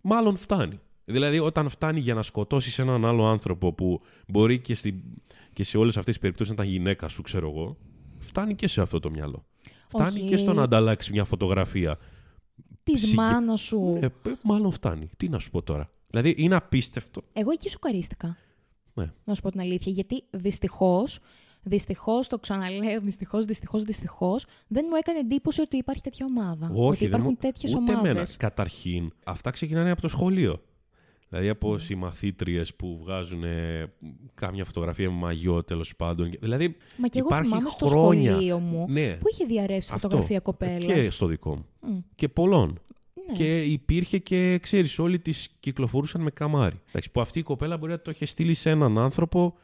Μάλλον 0.02 0.38
φτάνει. 0.38 0.80
Δηλαδή, 1.06 1.40
όταν 1.40 1.70
φτάνει 1.70 2.00
για 2.00 2.14
να 2.14 2.22
σκοτώσεις 2.22 2.80
έναν 2.80 3.06
άλλο 3.06 3.26
άνθρωπο 3.26 3.74
που 3.74 4.02
μπορεί 4.28 4.60
και, 4.60 4.76
στη, 4.76 5.04
και 5.54 5.64
σε 5.64 5.78
όλες 5.78 5.98
αυτές 5.98 6.14
τις 6.14 6.22
περιπτώσεις 6.22 6.56
να 6.56 6.64
ήταν 6.64 6.74
γυναίκα 6.76 7.08
σου, 7.08 7.22
ξέρω 7.22 7.50
εγώ, 7.50 7.78
φτάνει 8.20 8.56
και 8.56 8.68
σε 8.68 8.82
αυτό 8.82 9.00
το 9.00 9.10
μυαλό. 9.10 9.46
Φτάνει 9.88 10.20
Όχι. 10.20 10.28
και 10.28 10.38
στο 10.38 10.54
να 10.54 10.62
ανταλλάξεις 10.64 11.12
μια 11.12 11.24
φωτογραφία. 11.24 11.98
Της 12.84 13.00
Συγκε- 13.02 13.16
μάνας 13.16 13.62
σου. 13.62 13.98
Ε, 14.02 14.06
ε, 14.06 14.12
μάλλον 14.44 14.72
φτάνει. 14.72 15.10
Τι 15.18 15.30
να 15.30 15.40
σου 15.40 15.50
πω 15.50 15.62
τώρα. 15.62 15.90
Δηλαδή, 16.10 16.34
είναι 16.38 16.56
απίστευτο. 16.56 17.22
Εγώ 17.34 17.52
εκεί 17.52 17.70
σοκαρίστηκα. 17.70 18.38
Ναι. 18.94 19.12
Να 19.24 19.34
σου 19.34 19.42
πω 19.42 19.52
την 19.52 19.60
αλήθεια. 19.60 19.92
Γιατί 19.92 20.24
δυστυχώς, 20.32 21.20
δυστυχώς, 21.64 22.28
το 22.28 22.40
ξαναλέω, 22.40 23.02
δυστυχώς, 23.02 23.46
δυστυχώς, 23.46 23.84
δυστυχώς, 23.84 24.46
δεν 24.68 24.86
μου 24.90 24.96
έκανε 24.96 25.20
εντύπωση 25.20 25.62
ότι 25.62 25.78
υπάρχει 25.78 26.02
τέτοια 26.02 26.26
ομάδα. 26.26 26.70
ότι 26.74 26.98
δεν 26.98 27.08
υπάρχουν 27.08 27.30
μου- 27.30 27.38
τέτοιες 27.40 27.76
ούτε 27.76 27.92
ομάδες. 27.92 28.10
εμένα. 28.12 28.28
Καταρχήν, 28.38 29.12
αυτά 29.26 29.52
ξεκινάνε 29.52 29.92
από 29.92 30.02
το 30.02 30.08
σχολείο. 30.08 30.62
Δηλαδή 31.30 31.50
από 31.50 31.78
συμμαθήτριες 31.78 32.74
που 32.76 33.00
βγάζουν 33.04 33.44
ε, 33.44 33.92
κάμια 34.34 34.66
φωτογραφία 34.66 35.10
με 35.12 35.16
μαγιό 35.18 35.64
τέλος 35.64 35.96
πάντων. 35.96 36.32
Δηλαδή 36.42 36.76
Μα 36.98 37.08
και 37.08 37.20
εγώ 37.20 37.28
υπάρχει 37.28 37.48
θυμάμαι 37.48 37.70
στο 37.70 37.86
χρόνια. 37.86 38.32
σχολείο 38.32 38.60
μου 38.60 38.86
Ναι, 38.90 39.14
που 39.16 39.26
είχε 39.32 39.46
διαρρεύσει 39.46 39.90
αυτό. 39.94 40.08
φωτογραφία 40.08 40.40
κοπέλας. 40.40 40.86
Και 40.86 41.02
στο 41.02 41.26
δικό 41.26 41.56
μου. 41.56 41.66
Μμ. 41.82 41.98
Και 42.16 42.30
πολλών. 42.30 42.80
Ναι. 43.28 43.34
Και 43.34 43.62
υπήρχε 43.62 44.18
και, 44.18 44.58
ξέρεις, 44.62 45.00
όλοι 45.00 45.20
τις 45.20 45.50
κυκλοφορούσαν 45.60 46.22
με 46.22 46.32
καμάρι. 46.32 46.82
Εντάξει, 46.88 47.12
που 47.12 47.22
αυτή 47.22 47.40
η 47.40 47.44
κοπέλα 47.44 47.78
μπορεί 47.78 47.92
να 47.92 48.00
το 48.00 48.12
είχε 48.12 48.26
στείλει 48.26 48.54
σε 48.54 48.70
έναν 48.70 48.98
άνθρωπο 48.98 49.58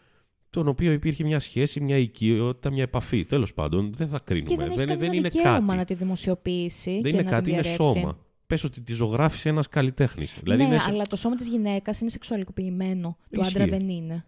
τον 0.50 0.68
οποίο 0.68 0.92
υπήρχε 0.92 1.24
μια 1.24 1.40
σχέση, 1.40 1.80
μια 1.82 1.98
οικειότητα, 1.98 2.72
μια 2.72 2.84
επαφή. 2.84 3.26
Τέλος 3.26 3.54
πάντων, 3.54 3.94
δεν 3.96 4.08
θα 4.08 4.20
κρίνουμε. 4.24 4.50
Και 4.50 4.56
δεν 4.58 4.68
έχει 4.72 4.86
δεν, 4.86 5.00
δεν 5.00 5.14
είναι 5.14 5.30
δικαίωμα 5.30 5.60
κάτι. 5.60 5.78
να 5.78 5.86
τη 5.86 5.94
δημοσιοποιήσει 5.94 6.92
Δεν 6.92 7.02
και 7.02 7.10
είναι 7.10 7.22
να 7.22 7.30
κάτι, 7.30 7.44
την 7.44 7.54
είναι 7.54 7.62
διαρρεύσει. 7.62 8.00
σώμα. 8.00 8.18
Πες 8.50 8.64
ότι 8.64 8.82
τη 8.82 8.94
ζωγράφισε 8.94 9.50
ένας 9.50 9.68
καλλιτέχνης. 9.68 10.38
Δηλαδή 10.44 10.62
ναι, 10.62 10.68
είναι 10.70 10.80
σε- 10.80 10.90
αλλά 10.90 11.06
το 11.08 11.16
σώμα 11.16 11.36
της 11.36 11.48
γυναίκας 11.48 12.02
είναι 12.02 12.10
σεξουαλικοποιημένο. 12.10 13.18
Του 13.32 13.40
Ισχύει. 13.40 13.62
άντρα 13.62 13.78
δεν 13.78 13.90
είναι. 13.90 14.26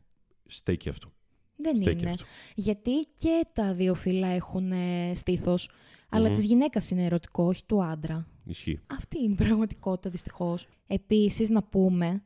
Στέκει 0.48 0.90
αυτό. 0.90 1.12
Δεν 1.56 1.76
Στέκει 1.82 2.02
είναι. 2.02 2.10
αυτό. 2.10 2.24
Γιατί 2.56 2.92
και 3.14 3.46
τα 3.54 3.74
δύο 3.74 3.94
φύλα 3.96 4.28
έχουν 4.28 4.72
ε, 4.72 5.12
στήθος, 5.16 5.70
αλλά 6.10 6.28
Μμμ. 6.28 6.34
της 6.36 6.44
γυναίκας 6.46 6.90
είναι 6.92 7.04
ερωτικό, 7.06 7.44
όχι 7.44 7.64
του 7.66 7.84
άντρα. 7.84 8.28
Ισχύει. 8.46 8.80
Αυτή 8.88 9.24
είναι 9.24 9.34
η 9.34 9.44
πραγματικότητα 9.44 10.10
δυστυχώς. 10.10 10.68
Επίσης 10.88 11.50
να 11.50 11.64
πούμε 11.64 12.24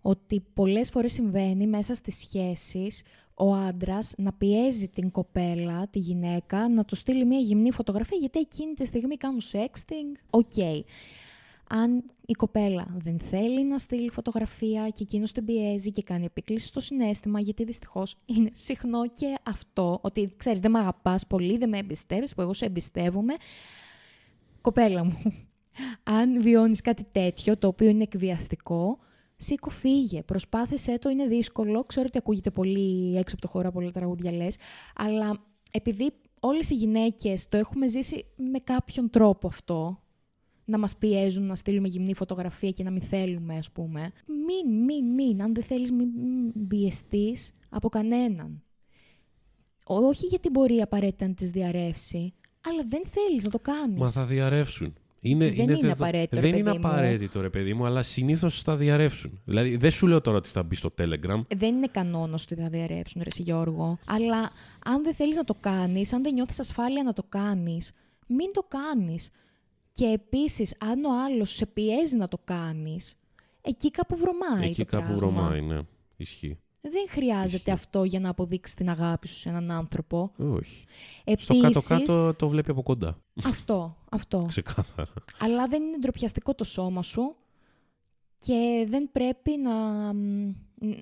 ότι 0.00 0.40
πολλές 0.54 0.90
φορές 0.90 1.12
συμβαίνει 1.12 1.66
μέσα 1.66 1.94
στις 1.94 2.16
σχέσεις 2.16 3.02
ο 3.34 3.54
άντρας 3.54 4.14
να 4.16 4.32
πιέζει 4.32 4.88
την 4.88 5.10
κοπέλα, 5.10 5.88
τη 5.88 5.98
γυναίκα, 5.98 6.68
να 6.68 6.84
του 6.84 6.96
στείλει 6.96 7.24
μια 7.24 7.38
γυμνή 7.38 7.70
φωτογραφία 7.72 8.16
γιατί 8.20 8.38
εκείνη 8.38 8.72
τη 8.72 8.86
στιγμή 8.86 9.16
κάνουν 9.16 9.40
sexting. 9.52 10.18
Οκ. 10.30 10.52
Αν 11.68 12.04
η 12.26 12.32
κοπέλα 12.32 12.96
δεν 12.96 13.18
θέλει 13.18 13.64
να 13.64 13.78
στείλει 13.78 14.10
φωτογραφία 14.10 14.88
και 14.88 15.02
εκείνος 15.02 15.32
την 15.32 15.44
πιέζει 15.44 15.90
και 15.90 16.02
κάνει 16.02 16.24
επίκληση 16.24 16.66
στο 16.66 16.80
συνέστημα, 16.80 17.40
γιατί 17.40 17.64
δυστυχώς 17.64 18.16
είναι 18.24 18.50
συχνό 18.52 19.08
και 19.08 19.34
αυτό, 19.42 19.98
ότι 20.02 20.34
ξέρεις 20.36 20.60
δεν 20.60 20.70
με 20.70 20.78
αγαπάς 20.78 21.26
πολύ, 21.26 21.58
δεν 21.58 21.68
με 21.68 21.78
εμπιστεύεσαι, 21.78 22.34
που 22.34 22.40
εγώ 22.40 22.52
σε 22.52 22.64
εμπιστεύομαι, 22.64 23.34
κοπέλα 24.60 25.04
μου, 25.04 25.18
αν 26.02 26.42
βιώνεις 26.42 26.80
κάτι 26.80 27.06
τέτοιο, 27.12 27.58
το 27.58 27.66
οποίο 27.66 27.88
είναι 27.88 28.02
εκβιαστικό, 28.02 28.98
σήκω 29.36 29.70
φύγε, 29.70 30.22
προσπάθησέ 30.22 30.98
το, 30.98 31.08
είναι 31.08 31.26
δύσκολο, 31.26 31.82
ξέρω 31.82 32.06
ότι 32.08 32.18
ακούγεται 32.18 32.50
πολύ 32.50 33.16
έξω 33.16 33.34
από 33.34 33.46
το 33.46 33.48
χώρο, 33.48 33.70
πολλά 33.70 33.90
τραγούδια 33.90 34.32
λες, 34.32 34.56
αλλά 34.94 35.36
επειδή 35.70 36.10
όλες 36.40 36.70
οι 36.70 36.74
γυναίκες 36.74 37.48
το 37.48 37.56
έχουμε 37.56 37.88
ζήσει 37.88 38.26
με 38.36 38.58
κάποιον 38.58 39.10
τρόπο 39.10 39.46
αυτό, 39.46 40.03
να 40.64 40.78
μας 40.78 40.96
πιέζουν 40.96 41.46
να 41.46 41.54
στείλουμε 41.54 41.88
γυμνή 41.88 42.14
φωτογραφία 42.14 42.70
και 42.70 42.82
να 42.84 42.90
μην 42.90 43.02
θέλουμε, 43.02 43.56
ας 43.56 43.70
πούμε. 43.70 44.10
Μην, 44.26 44.84
μην, 44.84 45.14
μην. 45.14 45.42
Αν 45.42 45.54
δεν 45.54 45.64
θέλεις, 45.64 45.92
μην, 45.92 46.08
μην 46.52 46.66
πιεστείς 46.66 47.52
από 47.68 47.88
κανέναν. 47.88 48.62
Όχι 49.86 50.26
γιατί 50.26 50.50
μπορεί 50.50 50.80
απαραίτητα 50.80 51.26
να 51.28 51.34
τις 51.34 51.50
διαρρεύσει, 51.50 52.34
αλλά 52.68 52.82
δεν 52.88 53.02
θέλεις 53.06 53.44
να 53.44 53.50
το 53.50 53.58
κάνεις. 53.58 53.98
Μα 54.00 54.08
θα 54.10 54.24
διαρρεύσουν. 54.24 54.94
Είναι, 55.20 55.50
Δεν 55.50 55.54
είναι 55.68 55.74
δεδο- 55.74 55.92
απαραίτητο, 55.92 56.34
ρε 56.36 56.40
Δεν 56.40 56.54
είναι 56.58 56.62
παιδί 56.70 56.78
μου. 56.78 56.88
απαραίτητο, 56.88 57.40
ρε 57.40 57.50
παιδί 57.50 57.74
μου, 57.74 57.86
αλλά 57.86 58.02
συνήθως 58.02 58.62
θα 58.62 58.76
διαρρεύσουν. 58.76 59.40
Δηλαδή, 59.44 59.76
δεν 59.76 59.90
σου 59.90 60.06
λέω 60.06 60.20
τώρα 60.20 60.36
ότι 60.36 60.48
θα 60.48 60.62
μπει 60.62 60.74
στο 60.74 60.94
Telegram. 60.98 61.42
Δεν 61.56 61.74
είναι 61.76 61.86
κανόνος 61.90 62.42
ότι 62.44 62.54
θα 62.54 62.68
διαρρεύσουν, 62.68 63.20
ρε 63.22 63.28
εσύ 63.30 63.42
Γιώργο. 63.42 63.98
Αλλά 64.06 64.50
αν 64.84 65.02
δεν 65.02 65.14
θέλεις 65.14 65.36
να 65.36 65.44
το 65.44 65.54
κάνεις, 65.60 66.12
αν 66.12 66.22
δεν 66.22 66.32
νιώθεις 66.34 66.60
ασφάλεια 66.60 67.02
να 67.02 67.12
το 67.12 67.24
κάνεις, 67.28 67.92
μην 68.26 68.52
το 68.52 68.62
κάνεις. 68.68 69.30
Και 69.96 70.04
επίσης, 70.06 70.74
αν 70.78 71.04
ο 71.04 71.22
άλλος 71.24 71.50
σε 71.50 71.66
πιέζει 71.66 72.16
να 72.16 72.28
το 72.28 72.38
κάνεις, 72.44 73.14
εκεί 73.60 73.90
κάπου 73.90 74.16
βρωμάει 74.16 74.68
Εκεί 74.68 74.84
το 74.84 74.90
κάπου 74.90 75.02
πράγμα. 75.06 75.16
βρωμάει, 75.16 75.60
ναι. 75.62 75.80
Ισχύει. 76.16 76.58
Δεν 76.80 77.06
χρειάζεται 77.08 77.56
Ισχύει. 77.56 77.70
αυτό 77.70 78.04
για 78.04 78.20
να 78.20 78.28
αποδείξεις 78.28 78.74
την 78.76 78.88
αγάπη 78.90 79.28
σου 79.28 79.34
σε 79.38 79.48
έναν 79.48 79.70
άνθρωπο. 79.70 80.32
Όχι. 80.36 80.84
Επίσης, 81.24 81.44
Στο 81.44 81.60
κάτω-κάτω 81.60 82.34
το 82.34 82.48
βλέπει 82.48 82.70
από 82.70 82.82
κοντά. 82.82 83.18
αυτό, 83.44 83.96
αυτό. 84.10 84.44
Ξεκάθαρα. 84.48 85.12
Αλλά 85.38 85.66
δεν 85.66 85.82
είναι 85.82 85.98
ντροπιαστικό 85.98 86.54
το 86.54 86.64
σώμα 86.64 87.02
σου 87.02 87.34
και 88.38 88.86
δεν 88.88 89.08
πρέπει 89.12 89.56
να, 89.56 89.72
μ, 90.14 90.52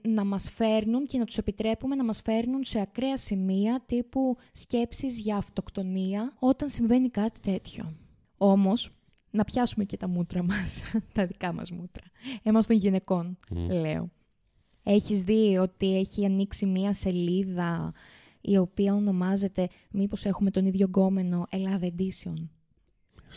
να 0.09 0.25
μας 0.25 0.51
φέρνουν 0.51 1.05
και 1.07 1.19
να 1.19 1.25
τους 1.25 1.37
επιτρέπουμε 1.39 1.95
να 1.95 2.05
μας 2.05 2.21
φέρνουν 2.21 2.65
σε 2.65 2.81
ακραία 2.81 3.17
σημεία 3.17 3.83
τύπου 3.87 4.37
σκέψεις 4.53 5.19
για 5.19 5.37
αυτοκτονία 5.37 6.33
όταν 6.39 6.69
συμβαίνει 6.69 7.09
κάτι 7.11 7.41
τέτοιο. 7.41 7.93
Όμως, 8.45 8.91
να 9.31 9.45
πιάσουμε 9.45 9.85
και 9.85 9.97
τα 9.97 10.09
μούτρα 10.09 10.43
μας, 10.43 10.83
τα 11.15 11.27
δικά 11.27 11.53
μας 11.53 11.71
μούτρα. 11.71 12.05
Εμάς 12.43 12.67
των 12.67 12.77
γυναικών, 12.77 13.39
Μμ. 13.51 13.71
λέω. 13.71 14.11
Έχεις 14.83 15.23
δει 15.23 15.57
ότι 15.57 15.97
έχει 15.97 16.25
ανοίξει 16.25 16.67
μία 16.67 16.93
σελίδα 16.93 17.93
η 18.41 18.57
οποία 18.57 18.95
ονομάζεται 18.95 19.69
«Μήπως 19.91 20.25
έχουμε 20.25 20.51
τον 20.51 20.67
ίδιο 20.67 20.87
γκόμενο 20.87 21.47
Ελλάδα 21.51 21.93
Edition». 21.97 22.35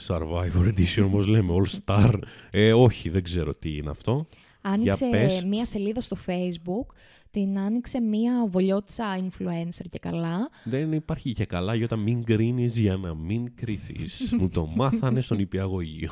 Survivor 0.07 0.73
Edition, 0.73 1.03
όπως 1.05 1.27
λέμε. 1.27 1.53
All 1.57 1.79
Star. 1.85 2.19
Ε, 2.51 2.73
όχι, 2.73 3.09
δεν 3.09 3.23
ξέρω 3.23 3.55
τι 3.55 3.75
είναι 3.77 3.89
αυτό. 3.89 4.25
Άνοιξε 4.67 5.07
πες. 5.11 5.43
μία 5.43 5.65
σελίδα 5.65 6.01
στο 6.01 6.17
Facebook, 6.25 6.95
την 7.31 7.59
άνοιξε 7.59 8.01
μία 8.01 8.45
βολιώτσα 8.47 9.05
influencer 9.17 9.85
και 9.89 9.99
καλά. 9.99 10.49
Δεν 10.63 10.91
υπάρχει 10.91 11.33
και 11.33 11.45
καλά 11.45 11.75
για 11.75 11.95
μην 11.95 12.23
κρίνεις 12.23 12.77
για 12.77 12.95
να 12.97 13.15
μην 13.15 13.55
κρυθεί. 13.55 13.95
Μου 14.39 14.49
το 14.49 14.65
μάθανε 14.65 15.21
στον 15.21 15.39
υπηαγωγείο. 15.39 16.11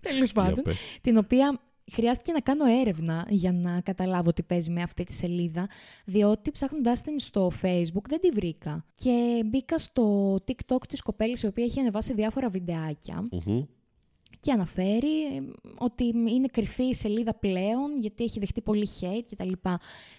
Τέλος 0.00 0.30
Για 0.32 0.42
πάντων. 0.42 0.64
πες. 0.64 0.76
την 1.00 1.16
οποία 1.16 1.60
χρειάστηκε 1.92 2.32
να 2.32 2.40
κάνω 2.40 2.64
έρευνα 2.80 3.26
για 3.28 3.52
να 3.52 3.80
καταλάβω 3.80 4.32
τι 4.32 4.42
παίζει 4.42 4.70
με 4.70 4.82
αυτή 4.82 5.04
τη 5.04 5.14
σελίδα, 5.14 5.66
διότι 6.04 6.50
ψάχνοντάς 6.50 7.02
την 7.02 7.18
στο 7.18 7.52
Facebook 7.62 8.04
δεν 8.08 8.20
τη 8.20 8.28
βρήκα. 8.28 8.84
Και 8.94 9.42
μπήκα 9.46 9.78
στο 9.78 10.34
TikTok 10.34 10.86
της 10.88 11.02
κοπέλας 11.02 11.42
η 11.42 11.46
οποία 11.46 11.64
έχει 11.64 11.80
ανεβάσει 11.80 12.14
διάφορα 12.14 12.48
βιντεάκια 12.48 13.28
Μμμ. 13.30 13.62
Και 14.40 14.52
αναφέρει 14.52 15.24
ε, 15.24 15.42
ότι 15.78 16.04
είναι 16.04 16.46
κρυφή 16.52 16.84
η 16.84 16.94
σελίδα 16.94 17.34
πλέον 17.34 17.96
γιατί 17.96 18.24
έχει 18.24 18.38
δεχτεί 18.38 18.60
πολύ 18.60 18.88
hate 19.00 19.24
κτλ. 19.30 19.52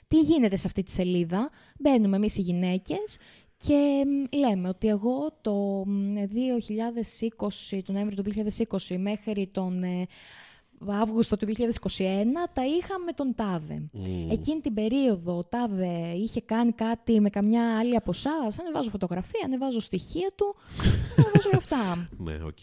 Τι 0.08 0.20
γίνεται 0.20 0.56
σε 0.56 0.68
αυτή 0.68 0.84
τη 0.84 0.92
σελίδα, 0.92 1.50
μπαίνουμε 1.80 2.16
εμείς 2.16 2.38
οι 2.38 2.42
γυναίκες 2.42 3.18
και 3.58 4.04
μ, 4.06 4.38
λέμε 4.38 4.68
ότι 4.68 4.88
εγώ 4.88 5.38
το 5.42 5.84
μ, 5.86 6.16
2020, 7.70 7.80
τον 7.86 7.96
Νοέμβριο 7.96 8.24
του 8.24 8.32
2020 8.90 8.98
μέχρι 8.98 9.48
τον 9.48 9.84
ε, 9.84 10.08
Αύγουστο 10.88 11.38
του 11.38 11.46
2021 11.48 11.62
τα 12.54 12.66
είχα 12.66 13.00
με 13.06 13.12
τον 13.16 13.36
Τάδε. 13.36 13.84
Μμ. 13.92 14.32
Εκείνη 14.32 14.60
την 14.60 14.74
περίοδο 14.74 15.38
ο 15.38 15.44
Τάδε 15.44 16.12
είχε 16.16 16.42
κάνει 16.42 16.72
κάτι 16.72 17.20
με 17.20 17.30
καμιά 17.30 17.78
άλλη 17.78 17.96
από 17.96 18.12
εσάς. 18.12 18.60
Ανεβάζω 18.60 18.90
φωτογραφία, 18.90 19.42
ανεβάζω 19.46 19.80
στοιχεία 19.80 20.32
του. 20.36 20.56
Ανεβάζω 21.18 21.50
όλα 21.50 21.58
αυτά. 21.58 22.08
Ναι, 22.18 22.44
οκ. 22.44 22.60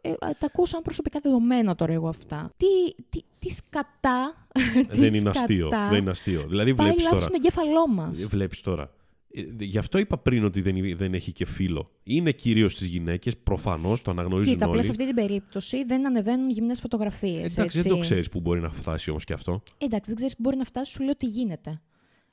Ε, 0.00 0.12
τα 0.18 0.46
ακούω 0.46 0.66
σαν 0.66 0.82
προσωπικά 0.82 1.18
δεδομένα 1.22 1.74
τώρα 1.74 1.92
εγώ 1.92 2.08
αυτά. 2.08 2.50
Τι, 2.56 2.66
τι, 3.08 3.20
τι 3.38 3.50
σκατά. 3.52 4.46
τι 4.90 4.98
δεν 4.98 5.14
είναι 5.14 5.30
αστείο. 5.30 5.66
σκατά 5.66 5.88
Δεν 5.88 5.98
είναι 6.00 6.10
αστείο. 6.10 6.44
Δηλαδή, 6.48 6.74
Πάει 6.74 6.86
βλέπεις 6.86 7.04
λάθος 7.04 7.24
τώρα. 7.24 7.38
στον 7.38 7.44
εγκέφαλό 7.44 7.88
μας. 7.88 8.26
Βλέπεις 8.26 8.60
τώρα. 8.60 8.90
Ε, 9.34 9.42
Γι' 9.58 9.78
αυτό 9.78 9.98
είπα 9.98 10.18
πριν 10.18 10.44
ότι 10.44 10.60
δεν, 10.60 10.96
δεν 10.96 11.14
έχει 11.14 11.32
και 11.32 11.44
φίλο. 11.46 11.90
Είναι 12.02 12.32
κυρίως 12.32 12.72
στις 12.72 12.86
γυναίκες, 12.86 13.36
προφανώς 13.36 14.02
το 14.02 14.10
αναγνωρίζουν 14.10 14.52
Κοίτα, 14.52 14.64
απλά 14.64 14.76
όλοι. 14.76 14.84
σε 14.84 14.90
αυτή 14.90 15.06
την 15.06 15.14
περίπτωση 15.14 15.84
δεν 15.84 16.06
ανεβαίνουν 16.06 16.50
γυμνές 16.50 16.80
φωτογραφίες. 16.80 17.56
Εντάξει, 17.58 17.80
δεν 17.80 17.92
το 17.92 17.98
ξέρεις 17.98 18.28
που 18.28 18.40
μπορεί 18.40 18.60
να 18.60 18.70
φτάσει 18.70 19.10
όμως 19.10 19.24
και 19.24 19.32
αυτό. 19.32 19.62
Εντάξει, 19.78 20.02
δεν 20.10 20.14
ξέρεις 20.14 20.34
που 20.36 20.42
μπορεί 20.42 20.56
να 20.56 20.64
φτάσει, 20.64 20.92
σου 20.92 21.02
λέω 21.02 21.16
τι 21.16 21.26
γίνεται. 21.26 21.80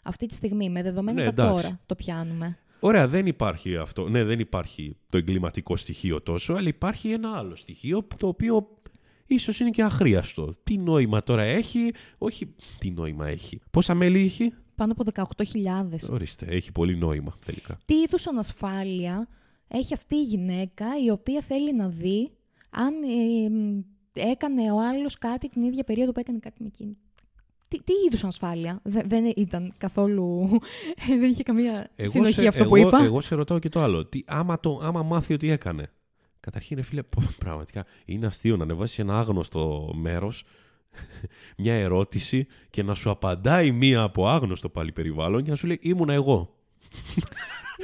Αυτή 0.03 0.25
τη 0.25 0.33
στιγμή, 0.33 0.69
με 0.69 0.81
δεδομένα 0.83 1.23
Ναι, 1.23 1.31
τα 1.31 1.43
εντάξει. 1.43 1.63
τώρα 1.63 1.79
το 1.85 1.95
πιάνουμε. 1.95 2.57
Ωραία, 2.79 3.07
δεν 3.07 3.25
υπάρχει 3.25 3.77
αυτό. 3.77 4.09
Ναι, 4.09 4.23
δεν 4.23 4.39
υπάρχει 4.39 4.95
το 5.09 5.17
εγκληματικό 5.17 5.75
στοιχείο 5.75 6.21
τόσο, 6.21 6.53
αλλά 6.53 6.67
υπάρχει 6.67 7.09
ένα 7.11 7.31
άλλο 7.37 7.55
στοιχείο 7.55 8.03
που- 8.03 8.17
το 8.17 8.27
οποίο 8.27 8.67
ίσως 9.25 9.59
είναι 9.59 9.69
και 9.69 9.83
αχρίαστο. 9.83 10.55
Τι 10.63 10.77
νόημα 10.77 11.23
τώρα 11.23 11.41
έχει, 11.41 11.91
όχι 12.17 12.55
τι 12.79 12.91
νόημα 12.91 13.27
έχει. 13.27 13.61
Πόσα 13.71 13.93
μέλη 13.95 14.19
έχει, 14.19 14.53
Πάνω 14.75 14.91
από 14.91 15.03
18.000. 15.03 16.09
ορίστε, 16.11 16.45
έχει 16.45 16.71
πολύ 16.71 16.97
νόημα 16.97 17.35
τελικά. 17.45 17.77
Τι 17.85 17.93
είδους 17.95 18.27
ανασφάλεια 18.27 19.27
έχει 19.67 19.93
αυτή 19.93 20.15
η 20.15 20.21
γυναίκα 20.23 20.85
η 21.05 21.09
οποία 21.09 21.41
θέλει 21.41 21.75
να 21.75 21.89
δει 21.89 22.31
αν 22.69 22.93
ε, 23.03 23.49
μ, 23.49 23.79
έκανε 24.13 24.71
ο 24.71 24.79
άλλος 24.81 25.17
κάτι 25.17 25.49
την 25.49 25.63
ίδια 25.63 25.83
περίοδο 25.83 26.11
που 26.11 26.19
έκανε 26.19 26.39
κάτι 26.39 26.61
με 26.61 26.67
εκείνη; 26.67 26.97
Τι, 27.67 27.81
τι 27.83 27.93
είδους 28.07 28.21
ανασφάλεια. 28.23 28.79
Δε- 28.83 29.03
δεν 29.05 29.33
ήταν 29.35 29.73
καθόλου... 29.77 30.49
δεν 31.19 31.29
είχε 31.29 31.43
καμία 31.43 31.89
συνοχή 32.03 32.33
σε, 32.33 32.47
αυτό 32.47 32.63
εγώ, 32.63 32.69
που 32.69 32.77
είπα. 32.77 33.03
Εγώ 33.03 33.21
σε 33.21 33.35
ρωτάω 33.35 33.59
και 33.59 33.69
το 33.69 33.81
άλλο. 33.81 34.05
Τι, 34.05 34.23
άμα, 34.25 34.59
το, 34.59 34.79
άμα 34.83 35.03
μάθει 35.03 35.33
ότι 35.33 35.51
έκανε. 35.51 35.91
Καταρχήν, 36.39 36.77
ρε 36.77 36.83
φίλε, 36.83 37.03
πω, 37.03 37.21
πραγματικά 37.37 37.85
είναι 38.05 38.25
αστείο 38.25 38.57
να 38.57 38.63
ανεβάσεις 38.63 38.99
ένα 38.99 39.19
άγνωστο 39.19 39.91
μέρος 39.95 40.43
μια 41.57 41.73
ερώτηση 41.73 42.47
και 42.69 42.83
να 42.83 42.93
σου 42.93 43.09
απαντάει 43.09 43.71
μία 43.71 44.01
από 44.01 44.27
άγνωστο 44.27 44.69
πάλι 44.69 44.91
περιβάλλον 44.91 45.43
και 45.43 45.49
να 45.49 45.55
σου 45.55 45.67
λέει 45.67 45.79
ήμουνα 45.81 46.13
εγώ. 46.13 46.55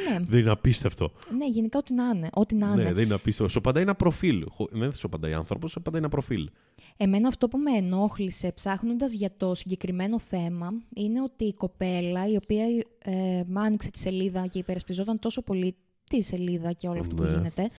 Ναι, 0.09 0.19
Δεν 0.27 0.39
είναι 0.39 0.49
απίστευτο. 0.51 1.11
ναι, 1.37 1.45
γενικά 1.47 1.77
ό,τι 1.79 1.95
να 1.95 2.11
είναι. 2.15 2.29
Ό,τι 2.33 2.55
να 2.55 2.67
είναι. 2.67 2.83
Ναι, 2.83 2.93
δεν 2.93 3.03
είναι 3.05 3.13
απίστευτο. 3.13 3.51
Σου 3.51 3.57
απαντάει 3.59 3.83
ένα 3.83 3.95
προφίλ. 3.95 4.45
Χω- 4.49 4.69
Δεν 4.71 4.93
σου 4.93 5.07
απαντάει 5.07 5.33
άνθρωπος, 5.33 5.71
σου 5.71 5.79
απαντάει 5.79 5.99
ένα 6.01 6.09
προφίλ. 6.09 6.49
Εμένα 6.97 7.27
αυτό 7.27 7.47
που 7.47 7.57
με 7.57 7.71
ενόχλησε 7.77 8.51
ψάχνοντας 8.51 9.13
για 9.13 9.33
το 9.37 9.53
συγκεκριμένο 9.53 10.19
θέμα 10.19 10.69
είναι 10.95 11.21
ότι 11.21 11.43
η 11.43 11.53
κοπέλα 11.53 12.27
η 12.27 12.35
οποία 12.35 12.65
ε, 12.99 13.43
μ' 13.47 13.57
άνοιξε 13.57 13.89
τη 13.89 13.99
σελίδα 13.99 14.47
και 14.47 14.59
υπερασπιζόταν 14.59 15.19
τόσο 15.19 15.41
πολύ 15.41 15.75
τη 16.09 16.21
σελίδα 16.21 16.71
και 16.71 16.87
όλο 16.87 16.99
αυτό 16.99 17.15
που 17.15 17.23
Ναι. 17.23 17.29
γίνεται, 17.29 17.69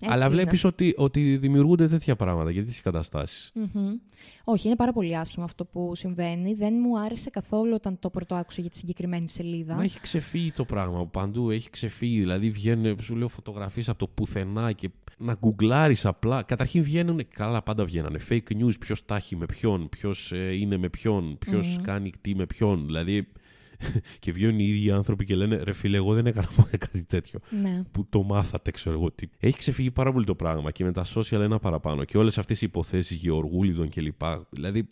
Έτσι 0.00 0.14
Αλλά 0.14 0.26
είναι. 0.26 0.34
βλέπεις 0.34 0.64
ότι, 0.64 0.94
ότι 0.96 1.36
δημιουργούνται 1.36 1.88
τέτοια 1.88 2.16
πράγματα 2.16 2.50
για 2.50 2.60
τέτοιες 2.60 2.80
καταστάσεις. 2.80 3.52
Μμμ. 3.54 3.94
Όχι, 4.44 4.66
είναι 4.66 4.76
πάρα 4.76 4.92
πολύ 4.92 5.16
άσχημο 5.16 5.44
αυτό 5.44 5.64
που 5.64 5.94
συμβαίνει. 5.94 6.54
Δεν 6.54 6.74
μου 6.80 6.98
άρεσε 7.00 7.30
καθόλου 7.30 7.72
όταν 7.74 7.98
το 7.98 8.10
πρώτο 8.10 8.34
άκουσα 8.34 8.60
για 8.60 8.70
τη 8.70 8.76
συγκεκριμένη 8.76 9.28
σελίδα. 9.28 9.74
Μα 9.74 9.82
έχει 9.82 10.00
ξεφύγει 10.00 10.52
το 10.52 10.64
πράγμα 10.64 10.96
από 10.96 11.06
παντού. 11.06 11.50
Έχει 11.50 11.70
ξεφύγει. 11.70 12.18
Δηλαδή 12.20 12.50
βγαίνουν, 12.50 13.00
σου 13.00 13.16
λέω, 13.16 13.28
φωτογραφίες 13.28 13.88
από 13.88 13.98
το 13.98 14.06
πουθενά 14.06 14.72
και 14.72 14.90
να 15.18 15.34
γκουγκλάρεις 15.34 16.06
απλά. 16.06 16.42
Καταρχήν 16.42 16.82
βγαίνουν. 16.82 17.20
Καλά, 17.28 17.62
πάντα 17.62 17.84
βγαίνανε. 17.84 18.18
Fake 18.28 18.52
news. 18.62 18.78
Ποιος 18.80 19.04
τάχει 19.04 19.36
με 19.36 19.46
ποιον, 19.46 19.88
ποιος 19.88 20.32
είναι 20.52 20.76
με 20.76 20.88
ποιον, 20.88 21.38
ποιος 21.38 21.76
Μμμ. 21.76 21.82
κάνει 21.82 22.12
τι 22.20 22.34
με 22.34 22.46
ποιον. 22.46 22.86
Δηλαδή. 22.86 23.28
και 24.20 24.32
βγαίνουν 24.32 24.58
οι 24.58 24.64
ίδιοι 24.64 24.90
άνθρωποι 24.90 25.24
και 25.24 25.34
λένε 25.34 25.56
ρε 25.56 25.72
φίλε, 25.72 25.96
εγώ 25.96 26.14
δεν 26.14 26.26
έκανα 26.26 26.48
ποτέ 26.56 26.76
κάτι 26.76 27.04
τέτοιο. 27.04 27.40
Ναι. 27.62 27.82
Που 27.90 28.06
το 28.08 28.22
μάθατε, 28.22 28.70
ξέρω 28.70 28.94
εγώ 28.94 29.10
τι. 29.10 29.26
Έχει 29.38 29.58
ξεφύγει 29.58 29.90
πάρα 29.90 30.12
πολύ 30.12 30.24
το 30.24 30.34
πράγμα 30.34 30.70
και 30.70 30.84
με 30.84 30.92
τα 30.92 31.04
social 31.14 31.40
ένα 31.40 31.58
παραπάνω. 31.58 32.04
Και 32.04 32.18
όλες 32.18 32.38
αυτές 32.38 32.62
οι 32.62 32.66
υποθέσεις 32.66 33.16
Γεωργούλιδων 33.16 33.88
κλπ. 33.88 34.22
Δηλαδή 34.50 34.88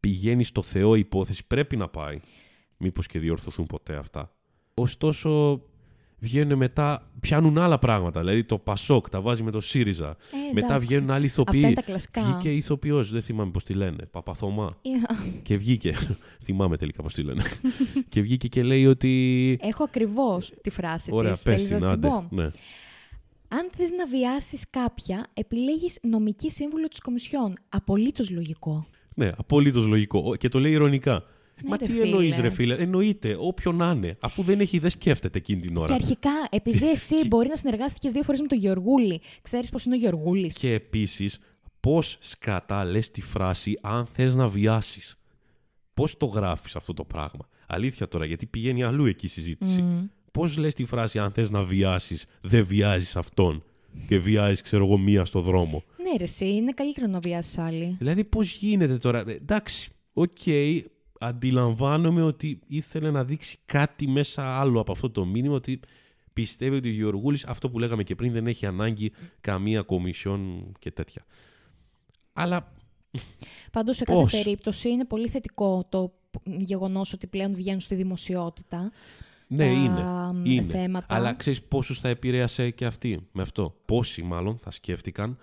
πηγαίνει 0.00 0.44
στο 0.44 0.62
Θεό 0.62 0.94
η 0.94 0.98
υπόθεση. 0.98 1.46
Πρέπει 1.46 1.76
να 1.76 1.88
πάει. 1.88 2.18
Μήπως 2.76 3.06
και 3.06 3.18
διορθωθούν 3.18 3.66
ποτέ 3.66 3.96
αυτά. 3.96 4.34
Ωστόσο, 4.74 5.62
βγαίνουν 6.20 6.58
μετά, 6.58 7.10
πιάνουν 7.20 7.58
άλλα 7.58 7.78
πράγματα. 7.78 8.20
Δηλαδή 8.20 8.44
το 8.44 8.58
Πασόκ 8.58 9.08
τα 9.10 9.20
βάζει 9.20 9.42
με 9.42 9.50
το 9.50 9.60
ΣΥΡΙΖΑ. 9.60 10.08
Ε, 10.08 10.52
μετά 10.52 10.66
εντάξει. 10.66 10.86
βγαίνουν 10.86 11.10
άλλοι 11.10 11.26
Αυτά 11.26 11.40
ηθοποιοί. 11.42 11.60
είναι 11.64 11.72
τα 11.74 11.82
κλασικά. 11.82 12.22
Βγήκε 12.22 12.52
ηθοποιός, 12.52 13.10
δεν 13.10 13.22
θυμάμαι 13.22 13.50
πώς 13.50 13.64
τη 13.64 13.74
λένε. 13.74 14.06
Παπαθωμά. 14.10 14.68
Ε, 14.82 14.88
Και 15.42 15.56
βγήκε. 15.56 15.94
θυμάμαι 16.44 16.76
τελικά 16.76 17.02
πώς 17.02 17.14
τη 17.14 17.22
λένε. 17.22 17.42
και 18.08 18.20
βγήκε 18.20 18.48
και 18.48 18.62
λέει 18.62 18.86
ότι. 18.86 19.58
Έχω 19.62 19.84
ακριβώς 19.84 20.52
τη 20.62 20.70
φράση 20.70 21.10
Ωραία, 21.12 21.32
της. 21.32 21.42
πες 21.42 21.66
Θέλεις 21.66 21.82
να 21.82 21.90
την 21.90 21.90
σου 21.90 21.98
την 22.00 22.08
άντε. 22.10 22.26
πω. 22.30 22.36
Ναι. 22.42 22.50
Αν 23.52 23.70
θες 23.76 23.90
να 23.90 24.06
βιάσεις 24.06 24.70
κάποια, 24.70 25.26
επιλέγεις 25.34 25.98
νομική 26.02 26.50
σύμβουλο 26.50 26.88
της 26.88 27.00
Κομισιόν. 27.00 27.54
Απολύτως 27.68 28.30
λογικό. 28.30 28.86
Ναι, 29.14 29.30
απολύτως 29.36 29.86
λογικό. 29.86 30.22
Ο- 30.26 30.36
Και 30.36 30.48
το 30.48 30.58
λέει 30.60 30.72
ηρωνικά. 30.72 31.22
Ναι, 31.62 31.68
Μα 31.68 31.76
ρε 31.76 31.84
τι 31.84 31.90
φίλε. 31.92 32.02
εννοείς, 32.04 32.36
ρε 32.38 32.50
φίλε; 32.50 32.74
Εννοείται, 32.74 33.36
όποιον 33.38 33.76
να 33.76 33.90
είναι. 33.90 34.16
Αφού 34.20 34.42
δεν 34.42 34.60
έχει, 34.60 34.78
δεν 34.78 34.90
σκέφτεται 34.90 35.38
εκείνη 35.38 35.60
την 35.60 35.74
Και 35.74 35.80
ώρα. 35.80 35.94
αρχικά, 35.94 36.30
επειδή 36.50 36.90
εσύ 36.90 37.14
μπορεί 37.26 37.48
να 37.48 37.56
συνεργάστηκες 37.56 38.12
δύο 38.12 38.22
φορές 38.22 38.40
με 38.40 38.46
τον 38.46 38.58
Γεωργούλη, 38.58 39.20
ξέρεις 39.42 39.70
πώς 39.70 39.84
είναι 39.84 39.94
ο 39.94 39.98
Γεωργούλης; 39.98 40.54
Και 40.54 40.72
επίσης, 40.72 41.38
πώς 41.80 42.16
σκατά 42.20 42.84
λες 42.84 43.10
τη 43.10 43.20
φράση 43.20 43.78
αν 43.82 44.06
θες 44.06 44.34
να 44.34 44.48
βιάσεις. 44.48 45.14
Πώς 45.94 46.16
το 46.16 46.26
γράφεις 46.26 46.76
αυτό 46.76 46.94
το 46.94 47.04
πράγμα; 47.04 47.48
Αλήθεια 47.66 48.08
τώρα, 48.08 48.24
γιατί 48.24 48.46
πηγαίνει 48.46 48.82
αλλού 48.82 49.06
εκεί 49.06 49.26
η 49.26 49.28
συζήτηση. 49.28 49.82
Μμ. 49.82 50.04
Πώς 50.32 50.56
λες 50.56 50.74
τη 50.74 50.84
φράση 50.84 51.18
αν 51.18 51.30
θες 51.32 51.50
να 51.50 51.62
βιάσεις, 51.64 52.26
δεν 52.40 52.64
βιάζεις 52.64 53.16
αυτόν. 53.16 53.64
Και 54.08 54.18
βιάζεις, 54.18 54.62
ξέρω 54.62 54.84
εγώ, 54.84 54.98
μία 54.98 55.24
στο 55.24 55.40
δρόμο. 55.40 55.84
Ναι, 56.02 56.16
ρε, 56.16 56.24
εσύ, 56.24 56.52
είναι 56.54 56.72
καλύτερο 56.72 57.06
να 57.06 57.18
βιάσεις 57.18 57.58
άλλη. 57.58 57.94
Δηλαδή, 57.98 58.24
πώς 58.24 58.52
γίνεται 58.52 58.96
τώρα; 58.98 59.18
Ε, 59.28 59.32
Εντάξει, 59.32 59.90
οκ, 60.12 60.28
αντιλαμβάνομαι 61.22 62.22
ότι 62.22 62.60
ήθελε 62.66 63.10
να 63.10 63.24
δείξει 63.24 63.58
κάτι 63.64 64.08
μέσα 64.08 64.60
άλλο 64.60 64.80
από 64.80 64.92
αυτό 64.92 65.10
το 65.10 65.24
μήνυμα 65.24 65.54
ότι 65.54 65.80
πιστεύει 66.32 66.76
ότι 66.76 66.88
ο 66.88 66.92
Γεωργούλης, 66.92 67.44
αυτό 67.44 67.70
που 67.70 67.78
λέγαμε 67.78 68.02
και 68.02 68.14
πριν, 68.14 68.32
δεν 68.32 68.46
έχει 68.46 68.66
ανάγκη 68.66 69.12
καμία 69.40 69.82
κομισιόν 69.82 70.72
και 70.78 70.90
τέτοια. 70.90 71.24
Αλλά 72.32 72.72
Πάντως, 73.72 73.96
σε 73.96 74.04
κάθε 74.04 74.20
Πώς; 74.20 74.30
περίπτωση 74.30 74.88
είναι 74.88 75.04
πολύ 75.04 75.28
θετικό 75.28 75.86
το 75.88 76.12
γεγονός 76.44 77.12
ότι 77.12 77.26
πλέον 77.26 77.54
βγαίνουν 77.54 77.80
στη 77.80 77.94
δημοσιότητα. 77.94 78.92
ναι, 79.46 79.66
τα, 79.66 79.72
είναι. 79.72 80.02
μ, 80.32 80.44
είναι. 80.44 80.72
θέματα. 80.72 81.14
Αλλά 81.14 81.34
ξέρεις 81.34 81.62
πόσους 81.62 81.98
θα 81.98 82.08
επηρέασε 82.08 82.70
και 82.70 82.86
αυτή 82.86 83.28
με 83.32 83.42
αυτό; 83.42 83.80
Πόσοι 83.84 84.22
μάλλον 84.22 84.58
θα 84.58 84.70
σκέφτηκαν 84.70 85.38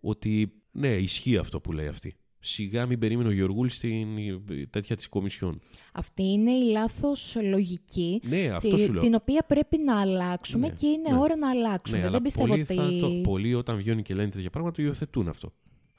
ότι 0.00 0.52
ναι, 0.70 0.88
ισχύει 0.88 1.36
αυτό 1.36 1.60
που 1.60 1.72
λέει 1.72 1.86
αυτή. 1.86 2.14
Σιγά 2.42 2.86
μην 2.86 2.98
περίμενε 2.98 3.28
ο 3.28 3.32
Γεωργούλης 3.32 3.74
στην 3.74 4.18
ε, 4.18 4.66
τέτοια 4.70 4.96
της 4.96 5.08
κομισιόν. 5.08 5.60
Αυτή 5.92 6.22
είναι 6.22 6.50
η 6.50 6.62
λάθος 6.70 7.36
λογική, 7.42 8.20
Ναι, 8.28 8.50
αυτό 8.54 8.74
τη- 8.76 8.82
σου 8.82 8.92
λέω. 8.92 9.02
την 9.02 9.14
οποία 9.14 9.44
πρέπει 9.46 9.78
να 9.78 10.00
αλλάξουμε 10.00 10.66
Ναι, 10.66 10.72
και 10.74 10.86
είναι 10.86 11.10
ναι. 11.10 11.18
ώρα 11.18 11.36
να 11.36 11.50
αλλάξουμε. 11.50 11.98
Ναι, 11.98 12.04
Δεν 12.04 12.12
αλλά 12.14 12.22
πιστεύω 12.22 12.46
πολλοί, 12.46 12.60
ότι... 12.62 12.74
θα 12.74 12.88
το, 13.00 13.08
πολλοί 13.22 13.54
όταν 13.54 13.76
βγαίνουν 13.76 14.02
και 14.02 14.14
λένε 14.14 14.28
τέτοια 14.28 14.50
πράγματα 14.50 14.76
το 14.76 14.82
υιοθετούν 14.82 15.28
αυτό. 15.28 15.52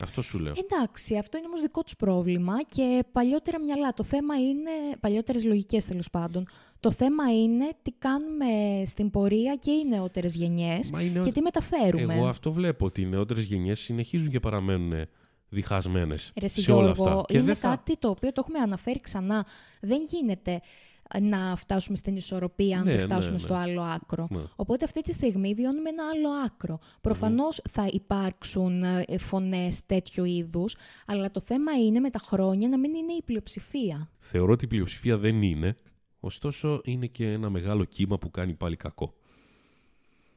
Αυτό 0.04 0.21
σου 0.21 0.39
λέω. 0.39 0.54
Εντάξει, 0.58 1.17
αυτό 1.17 1.38
είναι 1.38 1.47
όμως 1.47 1.62
δικό 1.62 1.84
τους 1.84 1.95
πρόβλημα 1.95 2.63
και 2.63 3.04
παλιότερα 3.12 3.60
μυαλά. 3.60 3.93
Το 3.93 4.04
θέμα 4.04 4.36
είναι, 4.36 4.69
παλιότερες 4.99 5.43
λογικές 5.43 5.86
τέλος 5.86 6.10
πάντων, 6.10 6.47
το 6.80 6.91
θέμα 6.91 7.23
είναι 7.41 7.69
τι 7.82 7.91
κάνουμε 7.91 8.45
στην 8.86 9.10
πορεία 9.10 9.56
και 9.56 9.71
οι 9.71 9.86
νεότερες 9.89 10.36
γενιές 10.36 10.91
Μα 10.91 11.01
οι 11.01 11.10
νεο- 11.10 11.23
και 11.23 11.32
τι 11.32 11.41
μεταφέρουμε. 11.41 12.13
Εγώ 12.15 12.27
αυτό 12.27 12.51
βλέπω 12.51 12.86
ότι 12.86 13.01
οι 13.01 13.06
νεότερες 13.06 13.43
γενιές 13.43 13.80
συνεχίζουν 13.80 14.30
και 14.30 14.39
παραμένουν 14.39 15.08
διχασμένες 15.52 16.32
Ρε 16.40 16.46
εσύ, 16.46 16.62
σε 16.62 16.72
όλα 16.72 16.82
Γιώργο, 16.92 17.04
αυτά. 17.04 17.24
Και 17.28 17.38
είναι 17.38 17.46
δεν 17.46 17.56
θα... 17.56 17.70
κάτι 17.70 17.98
το 17.98 18.10
οποίο 18.10 18.32
το 18.32 18.44
έχουμε 18.46 18.60
αναφέρει 18.60 19.00
ξανά. 19.00 19.46
Δεν 19.82 20.02
γίνεται 20.10 20.62
να 21.22 21.56
φτάσουμε 21.56 21.98
στην 21.98 22.16
ισορροπία 22.16 22.78
αν 22.78 22.84
Ναι, 22.84 22.90
δεν 22.90 23.00
ναι, 23.00 23.06
φτάσουμε 23.06 23.34
ναι. 23.34 23.40
στο 23.40 23.54
άλλο 23.54 23.82
άκρο. 23.82 24.28
Ναι. 24.30 24.42
Οπότε 24.56 24.86
αυτή 24.86 25.02
τη 25.02 25.12
στιγμή 25.12 25.54
βιώνουμε 25.54 25.90
ένα 25.90 26.04
άλλο 26.14 26.30
άκρο. 26.46 26.80
Προφανώς 27.02 27.62
θα 27.70 27.88
υπάρξουν 27.92 28.84
ε, 28.84 29.18
φωνές 29.18 29.86
τέτοιου 29.86 30.26
είδους, 30.26 30.76
αλλά 31.06 31.32
το 31.32 31.40
θέμα 31.40 31.72
είναι 31.72 32.00
με 32.00 32.10
τα 32.10 32.20
χρόνια 32.20 32.68
να 32.68 32.78
μην 32.78 32.94
είναι 32.94 33.14
η 33.14 33.22
πλειοψηφία. 33.26 34.10
Θεωρώ 34.20 34.52
ότι 34.52 34.66
η 34.66 34.68
πλειοψηφία 34.68 35.18
δεν 35.18 35.42
είναι, 35.42 35.76
ωστόσο 36.20 36.82
είναι 36.84 37.06
και 37.08 37.32
ένα 37.32 37.50
μεγάλο 37.50 37.84
κύμα 37.84 38.18
που 38.18 38.32
κάνει 38.32 38.54
πάλι 38.54 38.76
κακό. 38.76 39.14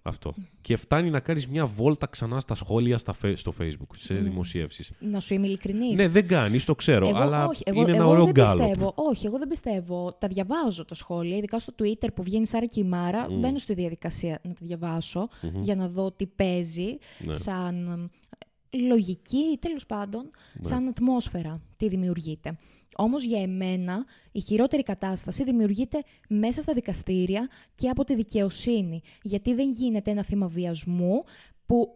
Αυτό. 0.06 0.34
Και 0.60 0.76
φτάνει 0.76 1.10
να 1.10 1.20
κάνεις 1.20 1.46
μια 1.48 1.66
βόλτα 1.66 2.06
ξανά 2.06 2.40
στα 2.40 2.54
σχόλια 2.54 2.98
στα, 2.98 3.12
φε- 3.12 3.36
στο 3.36 3.52
facebook, 3.60 3.96
σε 3.96 4.14
δημοσιεύσεις. 4.14 4.90
Να 5.00 5.20
σου 5.20 5.34
είμαι 5.34 5.46
ειλικρινής. 5.46 6.00
Ναι, 6.00 6.08
δεν 6.08 6.26
κάνεις, 6.26 6.64
το 6.64 6.74
ξέρω, 6.74 7.08
Εγώ, 7.08 7.18
αλλά 7.18 7.46
όχι, 7.46 7.62
εγώ, 7.66 7.80
είναι 7.80 7.90
ένα 7.90 8.02
εγώ 8.02 8.10
ωραίο 8.10 8.24
δεν 8.24 8.32
γκάλωπ. 8.32 8.60
πιστεύω. 8.66 8.92
Όχι, 8.96 9.26
εγώ 9.26 9.38
δεν 9.38 9.48
πιστεύω. 9.48 10.16
Τα 10.18 10.28
διαβάζω 10.28 10.84
τα 10.84 10.94
σχόλια, 10.94 11.36
ειδικά 11.36 11.58
στο 11.58 11.74
Twitter 11.82 12.08
που 12.14 12.22
βγαίνει 12.22 12.46
Σάρα 12.46 12.66
και 12.66 12.80
η 12.80 12.84
Μάρα. 12.84 13.26
Μπαίνω 13.30 13.58
στη 13.58 13.74
διαδικασία 13.74 14.40
να 14.42 14.50
τα 14.52 14.60
διαβασω 14.66 15.28
για 15.60 15.74
να 15.76 15.88
δω 15.88 16.12
τι 16.12 16.26
παίζει 16.26 16.98
Ναι. 17.24 17.34
σαν 17.34 17.88
ε, 18.72 18.78
λογική 18.78 19.36
ή 19.38 19.58
τέλος 19.58 19.86
πάντων 19.86 20.22
Ναι. 20.54 20.64
σαν 20.68 20.88
ατμόσφαιρα, 20.88 21.60
τι 21.76 21.88
δημιουργείται. 21.88 22.58
Όμως 22.96 23.22
για 23.22 23.42
εμένα 23.42 24.04
η 24.32 24.40
χειρότερη 24.40 24.82
κατάσταση 24.82 25.44
δημιουργείται 25.44 26.02
μέσα 26.28 26.60
στα 26.60 26.72
δικαστήρια 26.72 27.48
και 27.74 27.88
από 27.88 28.04
τη 28.04 28.14
δικαιοσύνη. 28.14 29.02
Γιατί 29.22 29.54
δεν 29.54 29.70
γίνεται 29.70 30.10
ένα 30.10 30.24
θύμα 30.24 30.46
βιασμού 30.46 31.24
που 31.66 31.94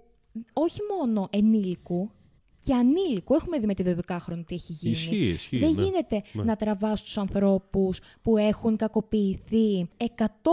όχι 0.53 0.81
μόνο 0.99 1.29
ενήλικου 1.31 2.11
και 2.69 2.75
ανήλικου, 2.75 3.35
έχουμε 3.35 3.59
δει 3.59 3.67
με 3.67 3.75
τη 3.75 3.83
12χρονη 3.87 4.43
τι 4.47 4.55
έχει 4.55 4.73
γίνει. 4.73 4.95
Ισχύει, 4.95 5.29
ισχύει. 5.29 5.59
Δεν 5.59 5.71
ναι. 5.71 5.83
γίνεται 5.83 6.23
Ναι. 6.33 6.43
να 6.43 6.57
τραβάς 6.57 7.03
τους 7.03 7.19
ανθρώπους 7.19 8.01
που 8.23 8.37
έχουν 8.37 8.77
κακοποιηθεί 8.77 9.89
100 9.97 10.05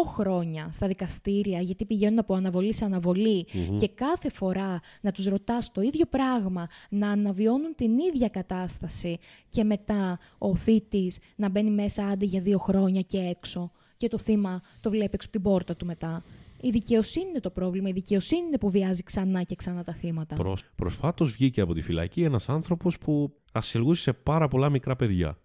χρόνια 0.06 0.69
στα 0.71 0.88
δικαστήρια 0.88 1.62
γιατί 1.62 1.86
πηγαίνουν 1.86 2.19
από 2.19 2.34
αναβολή 2.34 2.73
σε 2.73 2.86
αναβολη 2.86 3.45
και 3.80 3.88
κάθε 3.88 4.30
φορά 4.30 4.80
να 5.01 5.12
τους 5.12 5.25
ρωτάς 5.25 5.71
το 5.71 5.82
ίδιο 5.82 6.06
πράγμα, 6.06 6.67
να 6.89 7.10
αναβιώνουν 7.10 7.75
την 7.75 7.97
ίδια 7.97 8.28
κατάσταση 8.30 9.17
και 9.49 9.63
μετά 9.63 10.19
ο 10.38 10.56
θήτης 10.56 11.17
να 11.36 11.49
μπαίνει 11.49 11.69
μέσα 11.69 12.08
άντε 12.08 12.25
για 12.25 12.41
δύο 12.41 12.58
χρόνια 12.58 13.01
και 13.01 13.17
έξω 13.17 13.71
και 13.97 14.08
το 14.08 14.17
θύμα 14.17 14.62
το 14.80 14.89
βλέπει 14.89 15.12
έξω 15.13 15.28
από 15.28 15.38
την 15.38 15.41
πόρτα 15.51 15.75
του 15.75 15.86
μετά. 15.86 16.23
Η 16.65 16.69
δικαιοσύνη 16.69 17.30
είναι 17.30 17.39
το 17.39 17.49
πρόβλημα. 17.49 17.89
Η 17.89 17.91
δικαιοσύνη 17.91 18.47
είναι 18.47 18.58
που 18.58 18.69
βιάζει 18.69 19.04
ξανά 19.04 19.43
και 19.43 19.56
ξανά 19.56 19.84
τα 19.84 19.93
θύματα. 19.93 20.36
Προς, 20.36 20.63
προσφάτως 20.75 21.32
βγήκε 21.32 21.62
από 21.62 21.73
τη 21.73 21.82
φυλακή 21.82 22.23
ένας 22.23 22.49
άνθρωπος 22.49 22.97
που 22.97 23.34
ασυλγούσε 23.54 24.01
σε 24.01 24.13
πάρα 24.13 24.47
πολλά 24.47 24.69
μικρά 24.69 24.95
παιδιά. 24.95 25.38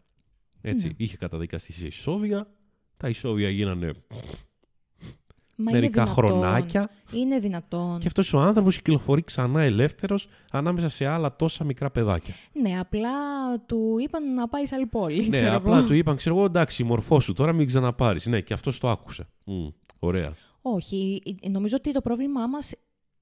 Έτσι, 0.60 0.86
Ναι. 0.86 0.92
είχε 0.96 1.16
καταδικαστεί 1.16 1.72
σε 1.72 1.86
ισόβια, 1.86 2.46
τα 2.96 3.08
ισόβια 3.08 3.50
γίνανε 3.50 3.92
Μα 5.56 5.70
μερικά 5.72 5.78
είναι 5.78 5.88
δυνατόν. 5.88 6.14
χρονάκια 6.14 6.90
Είναι 7.12 7.38
δυνατόν. 7.38 7.98
και 7.98 8.06
αυτός 8.06 8.32
ο 8.32 8.38
άνθρωπος 8.40 8.76
κυκλοφορεί 8.76 9.22
ξανά 9.22 9.62
ελεύθερος 9.62 10.28
ανάμεσα 10.50 10.88
σε 10.88 11.06
άλλα 11.06 11.36
τόσα 11.36 11.64
μικρά 11.64 11.90
παιδάκια. 11.90 12.34
Ναι, 12.52 12.78
απλά 12.78 13.10
του 13.66 13.96
είπαν 14.04 14.34
να 14.34 14.48
πάει 14.48 14.66
σε 14.66 14.74
άλλη 14.74 14.86
πόλη. 14.86 15.28
ναι, 15.28 15.36
ξέρω 15.36 15.54
απλά 15.54 15.78
εγώ. 15.78 15.86
του 15.86 15.94
είπαν, 15.94 16.16
ξέρω 16.16 16.36
εγώ, 16.36 16.44
εντάξει, 16.44 16.84
μορφώσου 16.84 17.32
τώρα, 17.32 17.52
μην 17.52 17.66
ξαναπάρεις. 17.66 18.26
Ναι, 18.26 18.40
και 18.40 18.52
αυτός 18.54 18.78
το 18.78 18.88
άκουσε. 18.90 19.28
Μμ, 19.44 19.66
ωραία. 19.98 20.32
Όχι, 20.62 21.22
ε, 21.42 21.48
νομίζω 21.48 21.76
ότι 21.76 21.92
το 21.92 22.00
πρόβλημά 22.00 22.46
μας 22.46 22.72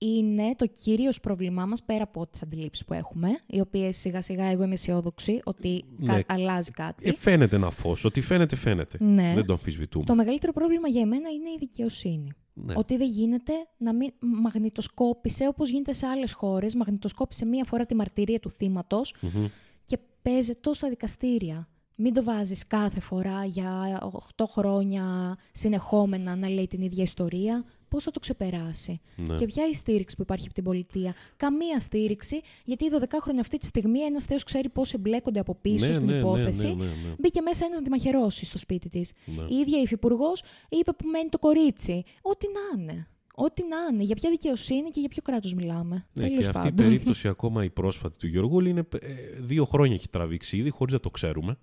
είναι 0.00 0.54
το 0.56 0.66
κύριος 0.66 1.20
πρόβλημά 1.20 1.66
μας 1.66 1.82
πέρα 1.82 2.02
από 2.02 2.26
τις 2.26 2.42
αντιλήψεις 2.42 2.84
που 2.84 2.92
έχουμε, 2.92 3.28
οι 3.46 3.60
οποίες 3.60 3.96
σιγά 3.96 4.22
σιγά 4.22 4.44
εγώ 4.44 4.62
είμαι 4.62 4.72
αισιόδοξη 4.72 5.40
ότι 5.44 5.84
κα- 6.06 6.14
Ναι. 6.14 6.22
αλλάζει 6.26 6.70
κάτι. 6.70 7.08
Ε, 7.08 7.12
φαίνεται 7.12 7.56
ένα 7.56 7.70
φως. 7.70 8.04
Ότι 8.04 8.20
φαίνεται, 8.20 8.56
φαίνεται. 8.56 9.04
Ναι. 9.04 9.32
Δεν 9.34 9.44
το 9.46 9.52
αμφισβητούμε. 9.52 10.04
Το 10.04 10.14
μεγαλύτερο 10.14 10.52
πρόβλημα 10.52 10.88
για 10.88 11.00
εμένα 11.00 11.28
είναι 11.30 11.48
η 11.50 11.56
δικαιοσύνη. 11.58 12.32
Ναι. 12.54 12.74
Ότι 12.76 12.96
δεν 12.96 13.08
γίνεται 13.08 13.52
να 13.76 13.92
μην 13.94 14.12
μαγνητοσκόπησε 14.20 15.46
όπως 15.46 15.68
γίνεται 15.70 15.92
σε 15.92 16.06
άλλες 16.06 16.32
χώρες, 16.32 16.74
μαγνητοσκόπησε 16.74 17.44
μία 17.44 17.64
φορά 17.64 17.86
τη 17.86 17.94
μαρτυρία 17.94 18.40
του 18.40 18.50
θύματος 18.50 19.14
Μμμ. 19.20 19.46
και 19.84 19.98
παίζεται 20.22 20.74
στα 20.74 20.88
δικαστήρια. 20.88 21.68
Μην 22.00 22.12
το 22.14 22.22
βάζεις 22.24 22.66
κάθε 22.66 23.00
φορά 23.00 23.44
για 23.44 23.98
8 24.36 24.44
χρόνια 24.48 25.36
συνεχόμενα 25.52 26.36
να 26.36 26.48
λέει 26.48 26.66
την 26.66 26.82
ίδια 26.82 27.02
ιστορία. 27.02 27.64
πώς 27.88 28.02
θα 28.04 28.10
το 28.10 28.20
ξεπεράσει; 28.20 29.00
Ναι. 29.16 29.34
Και 29.34 29.46
ποια 29.46 29.68
η 29.68 29.74
στήριξη 29.74 30.16
που 30.16 30.22
υπάρχει 30.22 30.44
από 30.44 30.54
την 30.54 30.64
πολιτεία; 30.64 31.14
Καμία 31.36 31.80
στήριξη, 31.80 32.40
γιατί 32.64 32.84
οι 32.84 32.88
12 33.00 33.04
χρόνια 33.20 33.40
αυτή 33.40 33.56
τη 33.58 33.66
στιγμή 33.66 33.98
ένας 34.00 34.24
Θεός 34.24 34.44
ξέρει 34.44 34.68
πώς 34.68 34.92
εμπλέκονται 34.92 35.40
από 35.40 35.54
πίσω 35.54 35.86
Ναι, 35.86 35.92
στην 35.92 36.06
ναι, 36.06 36.12
ναι, 36.12 36.18
υπόθεση. 36.18 36.66
ναι, 36.66 36.72
ναι, 36.74 36.84
ναι. 36.84 37.14
Μπήκε 37.18 37.40
μέσα 37.40 37.64
ένας 37.64 37.78
να 37.78 37.84
τη 37.84 37.90
μαχαιρώσει 37.90 38.44
στο 38.44 38.58
σπίτι 38.58 38.88
της. 38.88 39.12
Ναι. 39.24 39.42
Η 39.48 39.54
ίδια 39.56 39.78
η 39.78 39.82
υφυπουργός 39.82 40.42
είπε 40.68 40.92
που 40.92 41.06
μένει 41.08 41.28
το 41.28 41.38
κορίτσι. 41.38 42.04
Ό,τι 42.22 42.46
να 42.46 42.82
είναι. 42.82 43.06
Ό,τι 43.34 43.62
να 43.68 43.76
είναι. 43.92 44.02
Για 44.02 44.14
ποια 44.14 44.30
δικαιοσύνη 44.30 44.90
και 44.90 45.00
για 45.00 45.08
ποιο 45.08 45.22
κράτος 45.22 45.54
μιλάμε. 45.54 46.06
Ναι, 46.12 46.28
Τέλος 46.28 46.38
και 46.44 46.50
αυτή 46.50 46.66
η 46.66 46.70
πάντων. 46.70 46.86
περίπτωση 46.86 47.28
ακόμα 47.28 47.64
η 47.64 47.70
πρόσφατη 47.70 48.18
του 48.18 48.26
Γιωργούλη 48.26 48.68
είναι 48.70 48.86
ε, 49.00 49.08
δύο 49.40 49.64
χρόνια 49.64 49.94
έχει 49.94 50.08
τραβήξει 50.08 50.56
ήδη 50.56 50.70
χωρίς 50.70 50.92
να 50.92 51.00
το 51.00 51.10
ξέρουμε. 51.10 51.58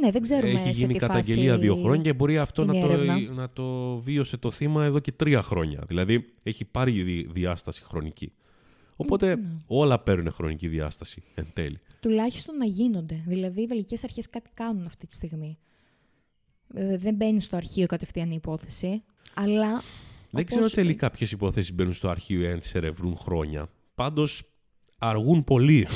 Ναι, 0.00 0.10
δεν 0.10 0.22
ξέρουμε 0.22 0.52
έχει 0.52 0.62
σε 0.62 0.70
γίνει 0.70 0.92
τι 0.92 0.98
καταγγελία 0.98 1.50
φάση 1.52 1.60
δύο 1.62 1.76
χρόνια 1.76 2.02
και 2.02 2.12
μπορεί 2.12 2.38
αυτό 2.38 2.64
να 2.64 2.76
είναι 2.76 2.86
το, 2.86 2.92
έρευνα. 2.92 3.32
να 3.32 3.50
το 3.50 3.96
βίωσε 3.98 4.36
το 4.36 4.50
θύμα 4.50 4.84
εδώ 4.84 4.98
και 4.98 5.12
τρία 5.12 5.42
χρόνια. 5.42 5.84
Δηλαδή 5.86 6.24
έχει 6.42 6.64
πάρει 6.64 7.02
δι- 7.02 7.32
διάσταση 7.32 7.82
χρονική. 7.82 8.32
Οπότε 8.96 9.36
Ναι. 9.36 9.42
όλα 9.66 9.98
παίρνουν 10.00 10.32
χρονική 10.32 10.68
διάσταση 10.68 11.22
εν 11.34 11.46
τέλει. 11.52 11.78
Τουλάχιστον 12.00 12.56
να 12.56 12.64
γίνονται. 12.64 13.22
Δηλαδή, 13.26 13.62
οι 13.62 13.66
βελγικέ 13.66 13.96
αρχές 14.02 14.30
κάτι 14.30 14.50
κάνουν 14.54 14.86
αυτή 14.86 15.06
τη 15.06 15.14
στιγμή. 15.14 15.58
Ε, 16.74 16.96
δεν 16.98 17.14
μπαίνει 17.14 17.40
στο 17.40 17.56
αρχείο 17.56 17.86
κατευθείαν 17.86 18.28
η 18.30 18.34
υπόθεση. 18.36 19.02
Αλλά. 19.34 19.68
Δεν 20.30 20.42
όπως- 20.42 20.44
ξέρω 20.44 20.68
τελικά 20.68 21.10
ποιες 21.10 21.30
υποθέσεις 21.32 21.74
μπαίνουν 21.74 21.92
στο 21.92 22.08
αρχείο 22.08 22.46
εάν 22.48 22.58
τις 22.58 22.74
ερευνούν 22.74 23.16
χρόνια. 23.16 23.68
Πάντως 23.94 24.42
αργούν 24.98 25.44
πολύ. 25.44 25.86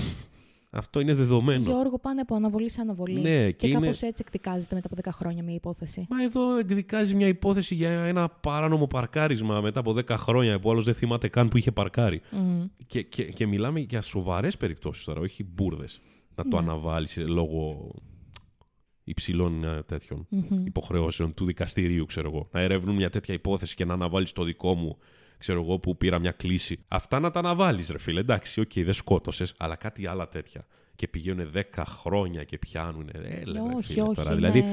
Αυτό 0.77 1.01
είναι 1.01 1.15
δεδομένο. 1.15 1.63
Γιώργο, 1.63 1.99
πάνε 1.99 2.21
από 2.21 2.35
αναβολή 2.35 2.71
σε 2.71 2.81
αναβολή. 2.81 3.21
Ναι, 3.21 3.47
και 3.47 3.53
και 3.53 3.67
είναι- 3.67 3.79
κάπως 3.81 4.03
έτσι 4.03 4.23
εκδικάζεται 4.27 4.75
μετά 4.75 4.89
από 4.93 4.97
10 5.11 5.13
χρόνια 5.13 5.43
μια 5.43 5.55
υπόθεση. 5.55 6.07
Μα 6.11 6.23
εδώ 6.23 6.57
εκδικάζει 6.59 7.15
μια 7.15 7.27
υπόθεση 7.29 7.75
για 7.75 7.91
ένα 7.91 8.29
παράνομο 8.29 8.87
παρκάρισμα 8.87 9.61
μετά 9.61 9.81
από 9.81 9.93
10 9.93 10.17
χρόνια 10.17 10.61
που 10.61 10.71
άλλος 10.71 10.85
δεν 10.85 10.95
θυμάται 10.95 11.29
καν 11.29 11.49
που 11.49 11.57
είχε 11.57 11.73
παρκάρει. 11.73 12.21
Μμμ. 12.31 12.65
Και, 12.87 13.03
και, 13.03 13.25
και 13.25 13.47
μιλάμε 13.47 13.81
για 13.81 14.03
σοβαρές 14.03 14.57
περιπτώσεις 14.57 15.05
τώρα, 15.05 15.21
όχι 15.21 15.45
μπουρδες. 15.45 16.01
Να 16.35 16.43
το 16.49 16.57
Ναι. 16.57 16.63
αναβάλεις 16.63 17.17
λόγω 17.17 17.91
υψηλών 19.05 19.65
ε, 19.65 19.83
τέτοιων 19.83 20.27
υποχρεώσεων 20.65 21.35
του 21.35 21.45
δικαστηρίου, 21.45 22.05
ξέρω 22.05 22.29
εγώ. 22.29 22.49
Να 22.53 22.61
ερευνούν 22.61 22.95
μια 22.95 23.11
τέτοια 23.11 23.35
υπόθεση 23.35 23.75
και 23.75 23.85
να 23.85 23.93
αναβάλεις 23.95 24.33
το 24.33 24.43
δικό 24.45 24.75
μου, 24.75 24.97
ξέρω 25.45 25.63
εγώ, 25.63 25.79
που 25.79 25.97
πήρα 25.97 26.19
μια 26.19 26.31
κλήση. 26.31 26.85
Αυτά 26.89 27.21
να 27.21 27.31
τα 27.31 27.39
αναβάλεις, 27.39 27.89
ρε 27.91 27.99
φίλε. 27.99 28.21
Εντάξει, 28.21 28.61
οκ, 28.61 28.71
δεν 28.75 28.93
σκότωσες, 28.93 29.55
αλλά 29.57 29.77
κάτι 29.77 30.07
άλλα 30.07 30.29
τέτοια. 30.29 30.67
Και 30.97 31.09
πηγαίνουν 31.09 31.51
10 31.55 31.83
χρόνια 31.87 32.45
και 32.45 32.59
πιάνουν. 32.59 33.11
Έλα, 33.13 33.53
ρε 33.69 33.75
όχι, 33.77 33.93
φίλε, 33.93 34.03
όχι. 34.03 34.15
τώρα. 34.15 34.33
είναι 34.35 34.51
Δηλαδή, 34.51 34.65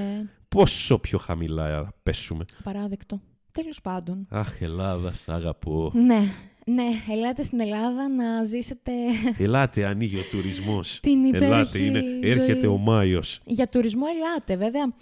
πόσο 0.50 1.00
πιο 1.00 1.18
χαμηλά 1.18 1.68
ε, 1.70 1.88
πέσουμε. 2.04 2.46
απαράδεκτο. 2.60 3.22
Τέλος 3.52 3.82
πάντων. 3.82 4.28
Αχ, 4.30 4.62
Ελλάδα, 4.62 5.14
σ' 5.14 5.30
αγαπώ. 5.30 5.92
Ναι, 5.94 6.20
ναι, 6.66 6.84
ελάτε 7.12 7.44
στην 7.44 7.60
Ελλάδα 7.60 8.08
να 8.10 8.44
ζήσετε 8.44 8.92
Ελάτε, 9.38 9.86
ανοίγει 9.86 10.18
ο 10.18 10.24
τουρισμός. 10.32 11.00
την 11.00 11.24
υπέροχη 11.26 11.46
Ελάτε, 11.54 11.80
είναι, 11.80 12.04
έρχεται 12.22 12.60
ζωή. 12.66 12.74
ο 12.74 12.78
Μάιος. 12.78 13.40
Για 13.46 13.70
τουρισμό 13.70 14.06
ελάτε, 14.16 14.58
βέβαια. 14.58 14.94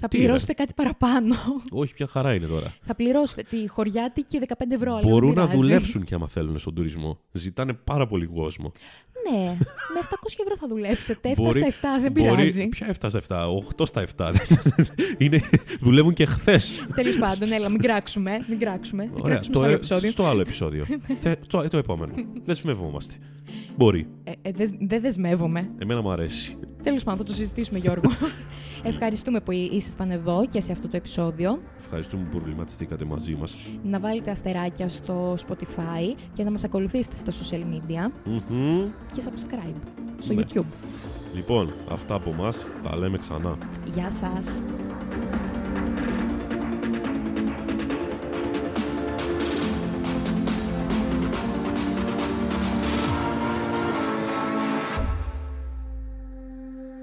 Θα 0.00 0.08
Τι 0.08 0.16
πληρώσετε 0.16 0.52
κάτι 0.52 0.72
παραπάνω. 0.74 1.34
Όχι, 1.70 1.94
πια 1.94 2.06
χαρά 2.06 2.34
είναι 2.34 2.46
τώρα. 2.46 2.74
Θα 2.82 2.94
πληρώσετε 2.94 3.42
τη 3.42 3.68
χωριάτικη 3.68 4.38
15 4.48 4.52
ευρώ. 4.70 4.92
αλλά 4.94 5.08
Μπορούν 5.08 5.34
δεν 5.34 5.42
να 5.44 5.50
πειράζει. 5.50 5.66
δουλέψουν 5.66 6.04
και 6.04 6.14
άμα 6.14 6.28
θέλουν 6.28 6.58
στον 6.58 6.74
τουρισμό. 6.74 7.18
Ζητάνε 7.32 7.72
πάρα 7.72 8.06
πολύ 8.06 8.26
κόσμο. 8.26 8.72
Ναι, 9.30 9.44
με 9.94 10.00
700 10.00 10.40
ευρώ 10.42 10.56
θα 10.60 10.66
δουλέψετε. 10.68 11.28
7 11.30 11.34
Μπορεί- 11.36 11.72
στα 11.72 11.98
7 11.98 12.00
δεν 12.02 12.12
μπορεί- 12.12 12.28
πειράζει. 12.36 12.68
Ποια 12.68 12.86
7 13.00 13.08
στα 13.08 13.18
7, 13.18 13.46
8 13.78 13.86
στα 13.86 14.00
7. 14.16 14.32
είναι, 15.18 15.40
δουλεύουν 15.80 16.12
και 16.12 16.24
χθες. 16.26 16.84
Τέλος 16.94 17.16
πάντων, 17.18 17.52
έλα, 17.52 17.68
μην 17.68 17.80
κράξουμε. 17.80 18.44
Μην 18.48 18.58
κράξουμε. 18.58 19.10
Μην 19.14 19.22
κράξουμε 19.22 19.54
στο 19.56 19.64
άλλο 19.64 19.74
επεισόδιο. 19.74 20.10
στο 20.10 20.26
άλλο 20.26 20.40
επεισόδιο. 20.40 20.84
Θε- 21.22 21.38
το, 21.46 21.68
το 21.68 21.76
επόμενο. 21.76 22.12
Δεσμευόμαστε. 22.44 23.14
Μπορεί. 23.76 24.06
Ε, 24.24 24.32
ε, 24.42 24.50
δε- 24.52 24.66
δεν 24.80 25.00
δεσμεύομαι. 25.00 25.70
Εμένα 25.78 26.00
μου 26.02 26.10
αρέσει. 26.10 26.56
Τέλος 26.82 27.02
πάντων, 27.04 27.18
θα 27.18 27.24
το 27.24 27.32
συζητήσουμε, 27.32 27.78
Γιώργο. 27.78 28.10
Ευχαριστούμε 28.82 29.40
που 29.40 29.52
ήσασταν 29.52 30.10
εδώ 30.10 30.46
και 30.50 30.60
σε 30.60 30.72
αυτό 30.72 30.88
το 30.88 30.96
επεισόδιο. 30.96 31.62
Ευχαριστούμε 31.92 32.22
που 32.24 32.30
προβληματιστήκατε 32.36 33.04
μαζί 33.04 33.34
μας. 33.34 33.56
Να 33.84 34.00
βάλετε 34.00 34.30
αστεράκια 34.30 34.88
στο 34.88 35.34
Spotify 35.48 36.14
και 36.32 36.44
να 36.44 36.50
μας 36.50 36.64
ακολουθήσετε 36.64 37.16
στα 37.16 37.32
social 37.32 37.60
media 37.74 38.10
και 39.14 39.22
subscribe 39.24 39.74
στο 40.18 40.32
Ναι. 40.34 40.42
YouTube. 40.42 40.64
Λοιπόν, 41.34 41.68
αυτά 41.90 42.14
από 42.14 42.30
εμά. 42.30 42.52
Τα 42.82 42.96
λέμε 42.96 43.18
ξανά. 43.18 43.58
Γεια 43.94 44.10
σας! 44.10 44.60